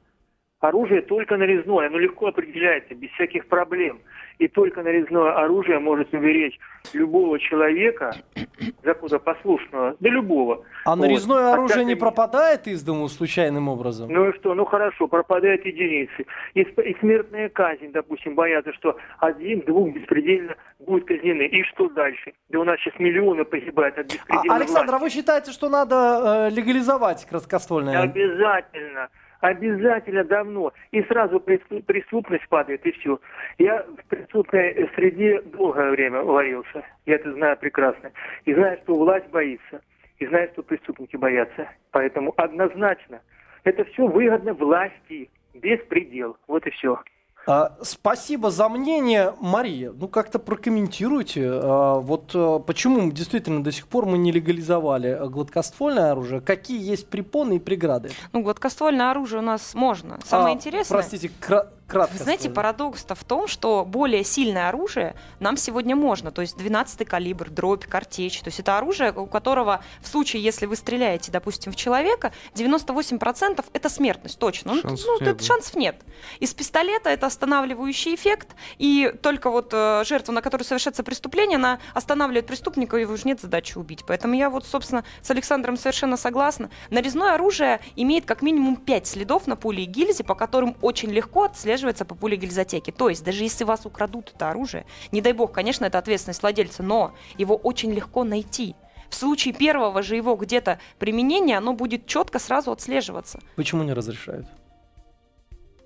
Оружие 0.60 1.00
только 1.00 1.38
нарезное, 1.38 1.86
оно 1.86 1.96
легко 1.98 2.26
определяется, 2.26 2.94
без 2.94 3.10
всяких 3.12 3.46
проблем. 3.46 4.00
И 4.38 4.46
только 4.46 4.82
нарезное 4.82 5.32
оружие 5.32 5.78
может 5.78 6.12
уберечь 6.12 6.58
любого 6.92 7.38
человека, 7.38 8.14
законопослушного, 8.84 9.96
да 10.00 10.08
любого. 10.10 10.62
А 10.84 10.90
Вот. 10.90 11.00
нарезное 11.00 11.48
От 11.48 11.54
оружие 11.54 11.84
не 11.86 11.94
всякой- 11.94 12.00
пропадает 12.00 12.66
из 12.66 12.82
дому 12.82 13.08
случайным 13.08 13.68
образом? 13.68 14.10
Ну 14.12 14.28
и 14.28 14.32
что? 14.38 14.54
Ну 14.54 14.66
хорошо, 14.66 15.08
пропадают 15.08 15.64
единицы. 15.64 16.26
И, 16.52 16.60
и 16.60 16.96
смертная 17.00 17.48
казнь, 17.48 17.90
допустим, 17.92 18.34
боятся, 18.34 18.74
что 18.74 18.96
один-двух 19.18 19.94
беспредельно 19.94 20.56
будут 20.78 21.06
казнены. 21.06 21.46
И 21.46 21.62
что 21.64 21.88
дальше? 21.88 22.32
Да 22.50 22.60
у 22.60 22.64
нас 22.64 22.78
сейчас 22.80 22.98
миллионы 23.00 23.44
погибают 23.46 23.96
от 23.98 24.06
А, 24.06 24.12
беспредельной 24.12 24.56
Александр, 24.56 24.94
а 24.94 24.98
власти. 24.98 25.04
вы 25.04 25.10
считаете, 25.20 25.52
что 25.52 25.70
надо 25.70 26.48
э, 26.50 26.54
легализовать 26.54 27.26
краткоствольное? 27.26 28.02
Обязательно. 28.02 29.08
Обязательно 29.40 30.24
давно. 30.24 30.72
И 30.90 31.02
сразу 31.04 31.38
преступ- 31.38 31.82
преступность 31.84 32.46
падает, 32.48 32.84
и 32.84 32.92
все. 32.92 33.18
Я 33.58 33.82
в 33.82 34.08
преступной 34.08 34.88
среде 34.94 35.40
долгое 35.42 35.90
время 35.90 36.22
варился. 36.22 36.84
Я 37.06 37.14
это 37.16 37.32
знаю 37.32 37.56
прекрасно. 37.56 38.12
И 38.44 38.54
знаю, 38.54 38.78
что 38.82 38.96
власть 38.96 39.28
боится. 39.30 39.80
И 40.18 40.26
знаю, 40.26 40.50
что 40.52 40.62
преступники 40.62 41.16
боятся. 41.16 41.68
Поэтому 41.90 42.34
однозначно 42.36 43.22
это 43.64 43.84
все 43.84 44.06
выгодно 44.06 44.52
власти. 44.52 45.30
Беспредел. 45.54 46.36
Вот 46.46 46.66
и 46.66 46.70
все. 46.70 47.00
А, 47.46 47.72
спасибо 47.82 48.50
за 48.50 48.68
мнение, 48.68 49.34
Мария. 49.40 49.92
Ну 49.92 50.08
как-то 50.08 50.38
прокомментируйте. 50.38 51.48
а, 51.50 51.98
вот 51.98 52.30
а, 52.34 52.58
почему 52.58 53.10
действительно 53.10 53.64
до 53.64 53.72
сих 53.72 53.88
пор 53.88 54.06
мы 54.06 54.18
не 54.18 54.30
легализовали 54.30 55.18
гладкоствольное 55.28 56.12
оружие? 56.12 56.40
Какие 56.40 56.82
есть 56.82 57.08
препоны 57.08 57.56
и 57.56 57.58
преграды? 57.58 58.10
Ну, 58.32 58.42
гладкоствольное 58.42 59.10
оружие 59.10 59.40
у 59.40 59.44
нас 59.44 59.74
можно. 59.74 60.18
Самое 60.24 60.52
А, 60.54 60.56
интересное... 60.56 60.94
Простите, 60.98 61.30
кра- 61.40 61.68
кратко. 61.90 62.16
Вы 62.16 62.24
знаете, 62.24 62.44
скажу. 62.44 62.54
парадокс-то 62.54 63.14
в 63.14 63.24
том, 63.24 63.46
что 63.46 63.84
более 63.84 64.24
сильное 64.24 64.68
оружие 64.68 65.14
нам 65.40 65.56
сегодня 65.56 65.96
можно. 65.96 66.30
То 66.30 66.42
есть 66.42 66.56
12-й 66.56 67.04
калибр, 67.04 67.50
дробь, 67.50 67.84
картечь. 67.86 68.40
То 68.40 68.48
есть 68.48 68.60
это 68.60 68.78
оружие, 68.78 69.12
у 69.12 69.26
которого 69.26 69.82
в 70.00 70.08
случае, 70.08 70.42
если 70.42 70.66
вы 70.66 70.76
стреляете, 70.76 71.32
допустим, 71.32 71.72
в 71.72 71.76
человека, 71.76 72.32
98% 72.54 73.64
это 73.72 73.88
смертность, 73.88 74.38
точно. 74.38 74.74
Ну, 74.74 74.80
Шансов 74.82 75.06
ну, 75.06 75.12
нет, 75.14 75.28
это 75.28 75.38
да. 75.38 75.44
шансов 75.44 75.74
нет. 75.76 75.96
Из 76.38 76.54
пистолета 76.54 77.10
это 77.10 77.26
останавливающий 77.26 78.14
эффект, 78.14 78.48
и 78.78 79.12
только 79.22 79.50
вот 79.50 79.70
э, 79.72 80.04
жертва, 80.06 80.32
на 80.32 80.42
которую 80.42 80.66
совершается 80.66 81.02
преступление, 81.02 81.56
она 81.56 81.78
останавливает 81.94 82.46
преступника, 82.46 82.96
и 82.96 83.02
его 83.02 83.14
уже 83.14 83.26
нет 83.26 83.40
задачи 83.40 83.76
убить. 83.76 84.04
Поэтому 84.06 84.34
я 84.34 84.50
вот, 84.50 84.64
собственно, 84.66 85.04
с 85.22 85.30
Александром 85.30 85.76
совершенно 85.76 86.16
согласна. 86.16 86.70
Нарезное 86.90 87.34
оружие 87.34 87.80
имеет 87.96 88.24
как 88.24 88.42
минимум 88.42 88.76
5 88.76 89.06
следов 89.06 89.46
на 89.46 89.56
пуле 89.56 89.84
и 89.84 89.86
гильзе, 89.86 90.24
по 90.24 90.34
которым 90.34 90.76
очень 90.80 91.10
легко 91.10 91.44
отслеживается 91.80 92.04
по 92.04 92.14
пуле 92.14 92.36
гильзотеки. 92.36 92.90
То 92.90 93.08
есть, 93.08 93.24
даже 93.24 93.42
если 93.42 93.64
вас 93.64 93.86
украдут 93.86 94.32
это 94.34 94.50
оружие, 94.50 94.84
не 95.12 95.20
дай 95.20 95.32
бог, 95.32 95.52
конечно, 95.52 95.86
это 95.86 95.98
ответственность 95.98 96.42
владельца, 96.42 96.82
но 96.82 97.12
его 97.38 97.56
очень 97.56 97.92
легко 97.92 98.24
найти. 98.24 98.74
В 99.08 99.14
случае 99.14 99.54
первого 99.54 100.02
же 100.02 100.16
его 100.16 100.36
где-то 100.36 100.78
применения, 100.98 101.58
оно 101.58 101.72
будет 101.72 102.06
четко 102.06 102.38
сразу 102.38 102.70
отслеживаться. 102.70 103.40
Почему 103.56 103.82
не 103.82 103.92
разрешают? 103.92 104.46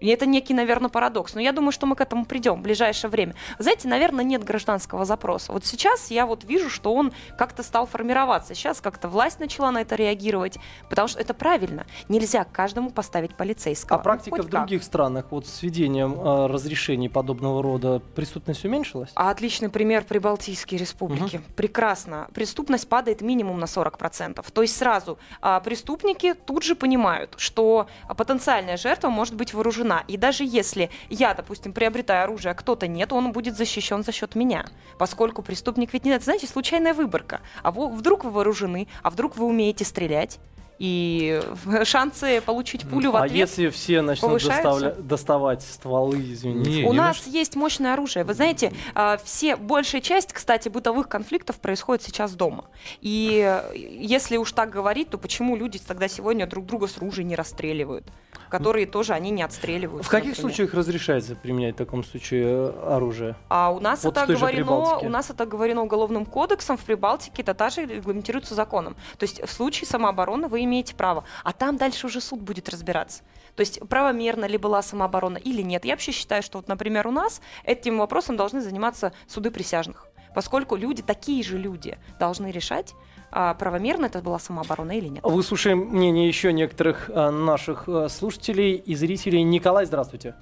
И 0.00 0.08
это 0.08 0.26
некий, 0.26 0.54
наверное, 0.54 0.88
парадокс. 0.90 1.34
Но 1.34 1.40
я 1.40 1.52
думаю, 1.52 1.72
что 1.72 1.86
мы 1.86 1.96
к 1.96 2.00
этому 2.00 2.24
придем 2.24 2.56
в 2.56 2.62
ближайшее 2.62 3.10
время. 3.10 3.34
Знаете, 3.58 3.88
наверное, 3.88 4.24
нет 4.24 4.44
гражданского 4.44 5.04
запроса. 5.04 5.52
Вот 5.52 5.64
сейчас 5.64 6.10
я 6.10 6.26
вот 6.26 6.44
вижу, 6.44 6.70
что 6.70 6.94
он 6.94 7.12
как-то 7.38 7.62
стал 7.62 7.86
формироваться. 7.86 8.54
Сейчас 8.54 8.80
как-то 8.80 9.08
власть 9.08 9.40
начала 9.40 9.70
на 9.70 9.80
это 9.80 9.94
реагировать, 9.94 10.58
потому 10.88 11.08
что 11.08 11.20
это 11.20 11.34
правильно. 11.34 11.86
Нельзя 12.08 12.44
каждому 12.44 12.90
поставить 12.90 13.34
полицейского. 13.36 14.00
А 14.00 14.02
практика 14.02 14.36
Ну, 14.36 14.42
хоть 14.42 14.46
в 14.46 14.50
как. 14.50 14.60
других 14.62 14.82
странах 14.84 15.26
вот 15.30 15.46
с 15.46 15.62
введением 15.62 16.14
э, 16.20 16.46
разрешений 16.46 17.08
подобного 17.08 17.62
рода 17.62 18.00
преступность 18.14 18.64
уменьшилась? 18.64 19.10
А 19.14 19.30
отличный 19.30 19.68
пример 19.68 20.04
Прибалтийские 20.04 20.78
республики. 20.78 21.40
Прекрасно. 21.56 22.28
Преступность 22.34 22.88
падает 22.88 23.20
минимум 23.20 23.58
на 23.58 23.64
40%. 23.64 24.44
То 24.52 24.62
есть 24.62 24.76
сразу 24.76 25.18
а, 25.40 25.60
преступники 25.60 26.34
тут 26.34 26.62
же 26.62 26.74
понимают, 26.74 27.34
что 27.36 27.86
а, 28.06 28.14
потенциальная 28.14 28.76
жертва 28.76 29.08
может 29.08 29.34
быть 29.34 29.54
вооружена. 29.54 29.83
И 30.08 30.16
даже 30.16 30.44
если 30.44 30.90
я, 31.10 31.34
допустим, 31.34 31.72
приобретаю 31.72 32.24
оружие, 32.24 32.52
а 32.52 32.54
кто-то 32.54 32.86
нет, 32.88 33.12
он 33.12 33.32
будет 33.32 33.56
защищен 33.56 34.02
за 34.02 34.12
счет 34.12 34.34
меня. 34.34 34.66
Поскольку 34.98 35.42
преступник 35.42 35.92
ведь 35.92 36.04
не... 36.04 36.10
Это, 36.10 36.24
знаете, 36.24 36.46
случайная 36.46 36.94
выборка. 36.94 37.40
А 37.62 37.70
вдруг 37.70 38.24
вы 38.24 38.30
вооружены, 38.30 38.88
а 39.02 39.10
вдруг 39.10 39.36
вы 39.36 39.46
умеете 39.46 39.84
стрелять. 39.84 40.38
И 40.78 41.40
шансы 41.84 42.40
получить 42.40 42.88
пулю 42.88 43.12
в 43.12 43.16
А 43.16 43.24
ответ 43.24 43.48
если 43.48 43.68
все 43.68 44.02
начнут 44.02 44.42
доставля- 44.42 45.00
доставать 45.00 45.62
стволы, 45.62 46.16
извините? 46.20 46.70
Не, 46.70 46.84
У 46.84 46.92
не 46.92 46.98
нас 46.98 47.26
есть 47.26 47.54
мощное 47.54 47.92
оружие. 47.94 48.24
Вы 48.24 48.34
знаете, 48.34 48.72
а, 48.94 49.18
все, 49.22 49.56
большая 49.56 50.00
часть, 50.00 50.32
кстати, 50.32 50.68
бытовых 50.68 51.08
конфликтов 51.08 51.56
происходит 51.60 52.02
сейчас 52.02 52.32
дома. 52.34 52.64
И 53.00 53.62
если 53.74 54.36
уж 54.36 54.52
так 54.52 54.70
говорить, 54.70 55.10
то 55.10 55.18
почему 55.18 55.56
люди 55.56 55.78
тогда 55.78 56.08
сегодня 56.08 56.46
друг 56.46 56.66
друга 56.66 56.88
с 56.88 56.98
ружей 56.98 57.24
не 57.24 57.36
расстреливают? 57.36 58.06
Которые 58.50 58.86
тоже 58.86 59.14
они 59.14 59.30
не 59.30 59.42
отстреливают. 59.42 60.04
В 60.06 60.08
каких 60.08 60.36
случаях 60.36 60.74
разрешается 60.74 61.34
применять 61.34 61.74
в 61.74 61.78
таком 61.78 62.04
случае 62.04 62.44
э, 62.46 62.94
оружие? 62.94 63.36
А 63.48 63.70
у 63.72 63.80
нас 63.80 64.04
Вот 64.04 64.12
это 64.16 64.22
оговорено, 64.22 64.64
Прибалтике. 64.64 65.06
у 65.06 65.10
нас 65.10 65.30
это 65.30 65.42
оговорено 65.44 65.82
уголовным 65.82 66.24
кодексом, 66.24 66.76
в 66.76 66.82
Прибалтике 66.82 67.42
это 67.42 67.54
также 67.54 67.84
регламентируется 67.86 68.54
законом. 68.54 68.94
То 69.18 69.24
есть 69.24 69.42
в 69.44 69.50
случае 69.52 69.88
самообороны 69.88 70.46
вы 70.48 70.63
имеете 70.64 70.94
право, 70.94 71.24
а 71.42 71.52
там 71.52 71.76
дальше 71.76 72.06
уже 72.06 72.20
суд 72.20 72.40
будет 72.40 72.68
разбираться. 72.68 73.22
То 73.56 73.60
есть 73.60 73.80
правомерно 73.88 74.46
ли 74.46 74.58
была 74.58 74.82
самооборона 74.82 75.38
или 75.38 75.62
нет. 75.62 75.84
Я 75.84 75.92
вообще 75.92 76.12
считаю, 76.12 76.42
что 76.42 76.58
вот, 76.58 76.68
например, 76.68 77.06
у 77.06 77.12
нас 77.12 77.40
этим 77.64 77.98
вопросом 77.98 78.36
должны 78.36 78.60
заниматься 78.60 79.12
суды 79.26 79.50
присяжных, 79.50 80.08
поскольку 80.34 80.76
люди, 80.76 81.02
такие 81.02 81.42
же 81.42 81.58
люди, 81.58 81.98
должны 82.18 82.50
решать, 82.50 82.94
а, 83.30 83.54
правомерно 83.54 84.06
это 84.06 84.20
была 84.22 84.38
самооборона 84.38 84.92
или 84.92 85.08
нет. 85.08 85.24
Вы 85.24 85.42
слушаем 85.42 85.78
мнение 85.78 86.28
еще 86.28 86.52
некоторых 86.52 87.10
э, 87.10 87.30
наших 87.30 87.88
э, 87.88 88.08
слушателей 88.08 88.74
и 88.74 88.94
зрителей. 88.94 89.42
Николай, 89.42 89.86
здравствуйте. 89.86 90.36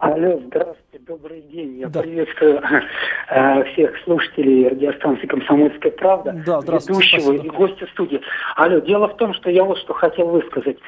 Алло, 0.00 0.40
здравствуйте, 0.46 1.04
добрый 1.06 1.42
день. 1.42 1.78
Я 1.80 1.88
Да. 1.88 2.00
приветствую 2.00 2.58
э, 3.28 3.64
всех 3.64 3.92
слушателей 4.04 4.68
радиостанции 4.68 5.26
«Комсомольская 5.26 5.92
правда», 5.92 6.32
Да, 6.46 6.60
ведущего 6.60 7.20
спасибо. 7.20 7.44
и 7.44 7.48
гостя 7.50 7.86
студии. 7.92 8.20
Алло, 8.56 8.78
дело 8.78 9.08
в 9.08 9.16
том, 9.18 9.34
что 9.34 9.50
я 9.50 9.62
вот 9.62 9.76
что 9.76 9.92
хотел 9.92 10.28
высказать. 10.28 10.78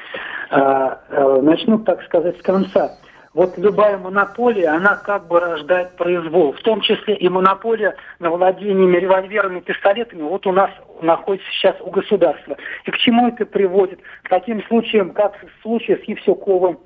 Э, 0.49 0.95
э, 1.09 1.41
начну, 1.43 1.77
так 1.77 2.01
сказать, 2.05 2.39
с 2.39 2.41
конца. 2.41 2.97
Вот 3.35 3.55
любая 3.57 3.99
монополия, 3.99 4.69
она 4.69 4.95
как 4.95 5.27
бы 5.27 5.39
рождает 5.39 5.95
произвол, 5.95 6.53
в 6.53 6.61
том 6.61 6.81
числе 6.81 7.15
и 7.15 7.29
монополия 7.29 7.95
на 8.17 8.31
владениями 8.31 8.97
револьверами 8.97 9.59
и 9.59 9.61
пистолетами 9.61 10.23
вот 10.23 10.47
у 10.47 10.51
нас 10.51 10.71
находится 11.03 11.47
сейчас 11.51 11.75
у 11.81 11.91
государства. 11.91 12.57
И 12.85 12.91
к 12.91 12.97
чему 12.97 13.27
это 13.27 13.45
приводит? 13.45 13.99
К 14.23 14.29
таким 14.29 14.63
случаям, 14.63 15.11
как 15.11 15.33
случай 15.61 15.97
с 15.97 16.03
Евсюковым, 16.07 16.79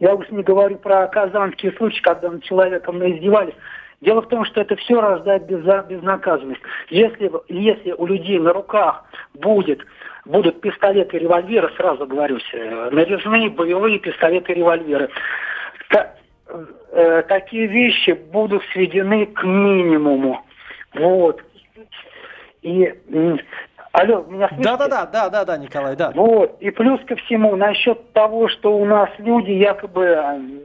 я 0.00 0.14
уж 0.14 0.28
не 0.30 0.42
говорю 0.42 0.76
про 0.76 1.06
казанские 1.08 1.72
случаи, 1.72 2.02
когда 2.02 2.30
над 2.30 2.42
человеком 2.42 2.98
издевались. 3.06 3.54
Дело 4.00 4.20
в 4.20 4.28
том, 4.28 4.44
что 4.44 4.60
это 4.60 4.76
все 4.76 5.00
рождает 5.00 5.46
безнаказанность. 5.46 6.60
Если, 6.90 7.30
если 7.48 7.92
у 7.92 8.06
людей 8.06 8.38
на 8.38 8.52
руках 8.52 9.04
будет, 9.34 9.80
будут 10.26 10.60
пистолеты 10.60 11.16
и 11.16 11.20
револьверы, 11.20 11.70
сразу 11.76 12.06
говорю, 12.06 12.38
э, 12.52 12.90
нарезные 12.90 13.48
боевые 13.50 13.98
пистолеты 13.98 14.52
и 14.52 14.56
револьверы, 14.56 15.08
та- 15.88 16.14
э, 16.92 17.22
такие 17.28 17.66
вещи 17.66 18.10
будут 18.10 18.62
сведены 18.72 19.26
к 19.26 19.42
минимуму. 19.42 20.44
Вот. 20.94 21.42
И, 22.62 22.92
алло, 23.94 24.24
меня 24.28 24.48
слышите? 24.48 24.68
Да-да-да, 24.68 25.06
да-да-да, 25.06 25.56
Николай, 25.56 25.96
да. 25.96 26.12
Вот. 26.14 26.56
И 26.60 26.70
плюс 26.70 27.00
ко 27.06 27.16
всему, 27.16 27.56
насчет 27.56 28.12
того, 28.12 28.48
что 28.48 28.76
у 28.76 28.84
нас 28.84 29.08
люди 29.18 29.52
якобы 29.52 30.18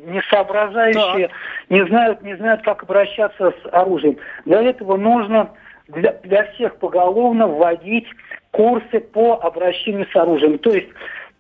не 0.06 0.22
соображающие, 0.30 1.30
не 1.70 1.86
знают, 1.88 2.22
не 2.22 2.36
знают, 2.36 2.64
как 2.64 2.84
обращаться 2.84 3.52
с 3.52 3.74
оружием. 3.74 4.18
Для 4.46 4.62
этого 4.62 4.98
нужно 4.98 5.52
для, 5.88 6.14
для 6.24 6.52
всех 6.52 6.78
поголовно 6.78 7.48
вводить 7.48 8.08
курсы 8.52 9.00
по 9.00 9.40
обращению 9.42 10.08
с 10.12 10.16
оружием. 10.16 10.58
То 10.60 10.72
есть 10.72 10.90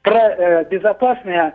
про, 0.02 0.30
э, 0.30 0.66
безопасные 0.70 1.40
э, 1.40 1.52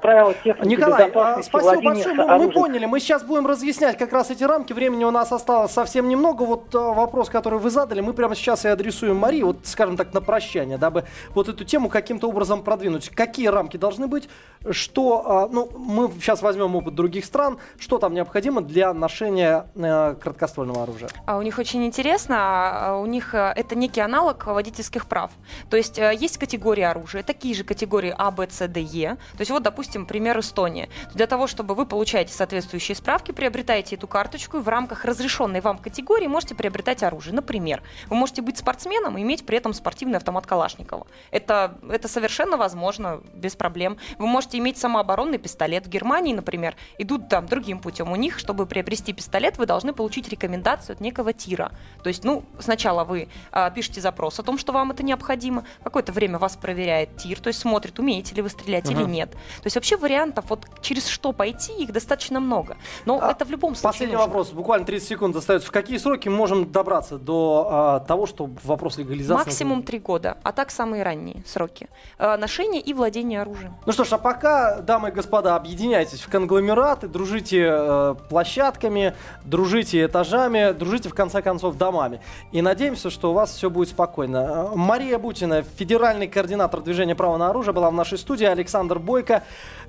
правила 0.00 0.34
техники 0.42 0.68
Николай, 0.68 1.10
а, 1.14 1.42
спасибо 1.42 1.82
большое. 1.82 2.14
Мы, 2.14 2.38
мы 2.38 2.50
поняли. 2.50 2.86
Мы 2.86 3.00
сейчас 3.00 3.22
будем 3.22 3.46
разъяснять 3.46 3.96
как 3.98 4.12
раз 4.12 4.30
эти 4.30 4.44
рамки. 4.44 4.72
Времени 4.72 5.04
у 5.04 5.10
нас 5.10 5.32
осталось 5.32 5.72
совсем 5.72 6.08
немного. 6.08 6.42
Вот 6.42 6.74
а, 6.74 6.92
вопрос, 6.92 7.28
который 7.28 7.58
вы 7.58 7.70
задали, 7.70 8.00
мы 8.00 8.12
прямо 8.12 8.34
сейчас 8.34 8.64
и 8.64 8.68
адресуем 8.68 9.16
Марии, 9.16 9.42
вот, 9.42 9.58
скажем 9.64 9.96
так, 9.96 10.12
на 10.14 10.20
прощание, 10.20 10.78
дабы 10.78 11.04
вот 11.34 11.48
эту 11.48 11.64
тему 11.64 11.88
каким-то 11.88 12.28
образом 12.28 12.62
продвинуть. 12.62 13.10
Какие 13.10 13.48
рамки 13.48 13.76
должны 13.76 14.06
быть? 14.06 14.28
Что, 14.70 15.22
а, 15.26 15.48
ну, 15.48 15.68
мы 15.76 16.10
сейчас 16.20 16.42
возьмем 16.42 16.74
опыт 16.74 16.94
других 16.94 17.24
стран. 17.24 17.58
Что 17.78 17.98
там 17.98 18.14
необходимо 18.14 18.62
для 18.62 18.92
ношения 18.94 19.66
э, 19.74 20.14
краткоствольного 20.20 20.82
оружия? 20.82 21.08
А 21.26 21.38
у 21.38 21.42
них 21.42 21.58
очень 21.58 21.84
интересно, 21.84 22.36
а, 22.38 22.96
у 22.96 23.06
них 23.06 23.34
э, 23.34 23.52
это 23.54 23.76
некий 23.76 24.00
аналог 24.00 24.46
водительских 24.46 25.06
прав. 25.06 25.30
То 25.70 25.76
есть 25.76 25.98
э, 25.98 26.12
есть 26.14 26.38
категории 26.38 26.82
оружия, 26.82 27.22
такие 27.22 27.54
же 27.54 27.64
категории 27.64 28.14
А, 28.16 28.30
Б, 28.30 28.48
С, 28.50 28.66
Д, 28.66 28.80
Е. 28.80 29.16
То 29.32 29.40
есть 29.40 29.50
вот, 29.50 29.65
допустим, 29.66 30.06
пример 30.06 30.38
Эстония. 30.38 30.88
Для 31.12 31.26
того, 31.26 31.48
чтобы 31.48 31.74
вы 31.74 31.86
получаете 31.86 32.32
соответствующие 32.32 32.94
справки, 32.94 33.32
приобретаете 33.32 33.96
эту 33.96 34.06
карточку 34.06 34.58
и 34.58 34.60
в 34.60 34.68
рамках 34.68 35.04
разрешенной 35.04 35.60
вам 35.60 35.78
категории 35.78 36.28
можете 36.28 36.54
приобретать 36.54 37.02
оружие. 37.02 37.34
Например, 37.34 37.82
вы 38.06 38.14
можете 38.14 38.42
быть 38.42 38.58
спортсменом 38.58 39.18
и 39.18 39.22
иметь 39.22 39.44
при 39.44 39.58
этом 39.58 39.72
спортивный 39.72 40.18
автомат 40.18 40.46
Калашникова. 40.46 41.08
Это, 41.32 41.78
это 41.90 42.06
совершенно 42.06 42.56
возможно, 42.56 43.20
без 43.34 43.56
проблем. 43.56 43.98
Вы 44.18 44.28
можете 44.28 44.58
иметь 44.58 44.78
самооборонный 44.78 45.38
пистолет. 45.38 45.86
В 45.86 45.88
Германии, 45.88 46.32
например, 46.32 46.76
идут 46.98 47.28
там 47.28 47.46
другим 47.46 47.80
путем. 47.80 48.12
У 48.12 48.16
них, 48.16 48.38
чтобы 48.38 48.66
приобрести 48.66 49.12
пистолет, 49.12 49.58
вы 49.58 49.66
должны 49.66 49.92
получить 49.92 50.28
рекомендацию 50.28 50.94
от 50.94 51.00
некого 51.00 51.32
тира. 51.32 51.72
То 52.04 52.08
есть, 52.08 52.22
ну, 52.22 52.44
сначала 52.60 53.02
вы 53.02 53.28
а, 53.50 53.68
пишете 53.70 54.00
запрос 54.00 54.38
о 54.38 54.44
том, 54.44 54.58
что 54.58 54.72
вам 54.72 54.92
это 54.92 55.02
необходимо, 55.02 55.64
какое-то 55.82 56.12
время 56.12 56.38
вас 56.38 56.54
проверяет 56.54 57.16
тир, 57.16 57.40
то 57.40 57.48
есть 57.48 57.58
смотрит, 57.58 57.98
умеете 57.98 58.36
ли 58.36 58.42
вы 58.42 58.48
стрелять 58.48 58.88
или 58.88 59.02
Мгм. 59.02 59.10
нет. 59.10 59.36
То 59.58 59.66
есть 59.66 59.76
вообще 59.76 59.96
вариантов, 59.96 60.46
вот 60.48 60.66
через 60.80 61.06
что 61.06 61.32
пойти, 61.32 61.72
их 61.72 61.92
достаточно 61.92 62.40
много. 62.40 62.76
Но 63.04 63.18
А, 63.20 63.32
это 63.32 63.44
в 63.44 63.50
любом 63.50 63.74
случае 63.74 63.92
Последний 63.92 64.16
нужно. 64.16 64.26
вопрос, 64.26 64.50
буквально 64.50 64.86
30 64.86 65.08
секунд 65.08 65.36
остается. 65.36 65.68
В 65.68 65.72
какие 65.72 65.98
сроки 65.98 66.28
мы 66.28 66.36
можем 66.36 66.70
добраться 66.70 67.18
до 67.18 67.68
а, 67.70 68.00
того, 68.00 68.26
что 68.26 68.48
вопрос 68.64 68.98
легализации... 68.98 69.34
Максимум 69.44 69.82
три 69.82 69.98
года, 69.98 70.38
а 70.42 70.52
так 70.52 70.70
самые 70.70 71.02
ранние 71.02 71.42
сроки. 71.46 71.88
Э, 72.18 72.36
ношение 72.36 72.80
и 72.80 72.92
владение 72.94 73.40
оружием. 73.42 73.74
Ну 73.86 73.92
что 73.92 74.04
ж, 74.04 74.12
а 74.12 74.18
пока, 74.18 74.80
дамы 74.80 75.08
и 75.08 75.12
господа, 75.12 75.56
объединяйтесь 75.56 76.20
в 76.20 76.28
конгломераты, 76.28 77.08
дружите 77.08 77.66
э, 77.68 78.14
площадками, 78.28 79.14
дружите 79.44 80.04
этажами, 80.04 80.72
дружите 80.72 81.08
в 81.08 81.14
конце 81.14 81.42
концов 81.42 81.76
домами. 81.76 82.20
И 82.52 82.62
надеемся, 82.62 83.10
что 83.10 83.30
у 83.30 83.34
вас 83.34 83.54
все 83.54 83.70
будет 83.70 83.88
спокойно. 83.88 84.70
Э, 84.72 84.76
Мария 84.76 85.18
Бутина, 85.18 85.62
федеральный 85.62 86.28
координатор 86.28 86.80
движения 86.80 87.14
права 87.14 87.36
на 87.36 87.50
оружие, 87.50 87.72
была 87.72 87.90
в 87.90 87.94
нашей 87.94 88.18
студии. 88.18 88.44
Александр 88.44 88.98
Бойко, 88.98 89.35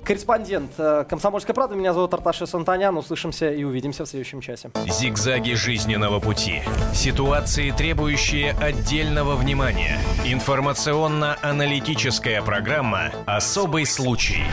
корреспондент 0.04 0.72
э, 0.78 1.04
«Комсомольской 1.08 1.54
правды». 1.54 1.76
Меня 1.76 1.92
зовут 1.92 2.12
Арташи 2.14 2.46
Сантанян. 2.46 2.96
Услышимся 2.96 3.50
и 3.50 3.64
увидимся 3.64 4.04
в 4.04 4.08
следующем 4.08 4.40
часе. 4.40 4.70
Зигзаги 4.86 5.54
жизненного 5.54 6.20
пути. 6.20 6.62
Ситуации, 6.94 7.70
требующие 7.70 8.52
отдельного 8.52 9.34
внимания. 9.36 9.98
Информационно-аналитическая 10.24 12.42
программа 12.42 13.12
«Особый 13.26 13.86
случай». 13.86 14.44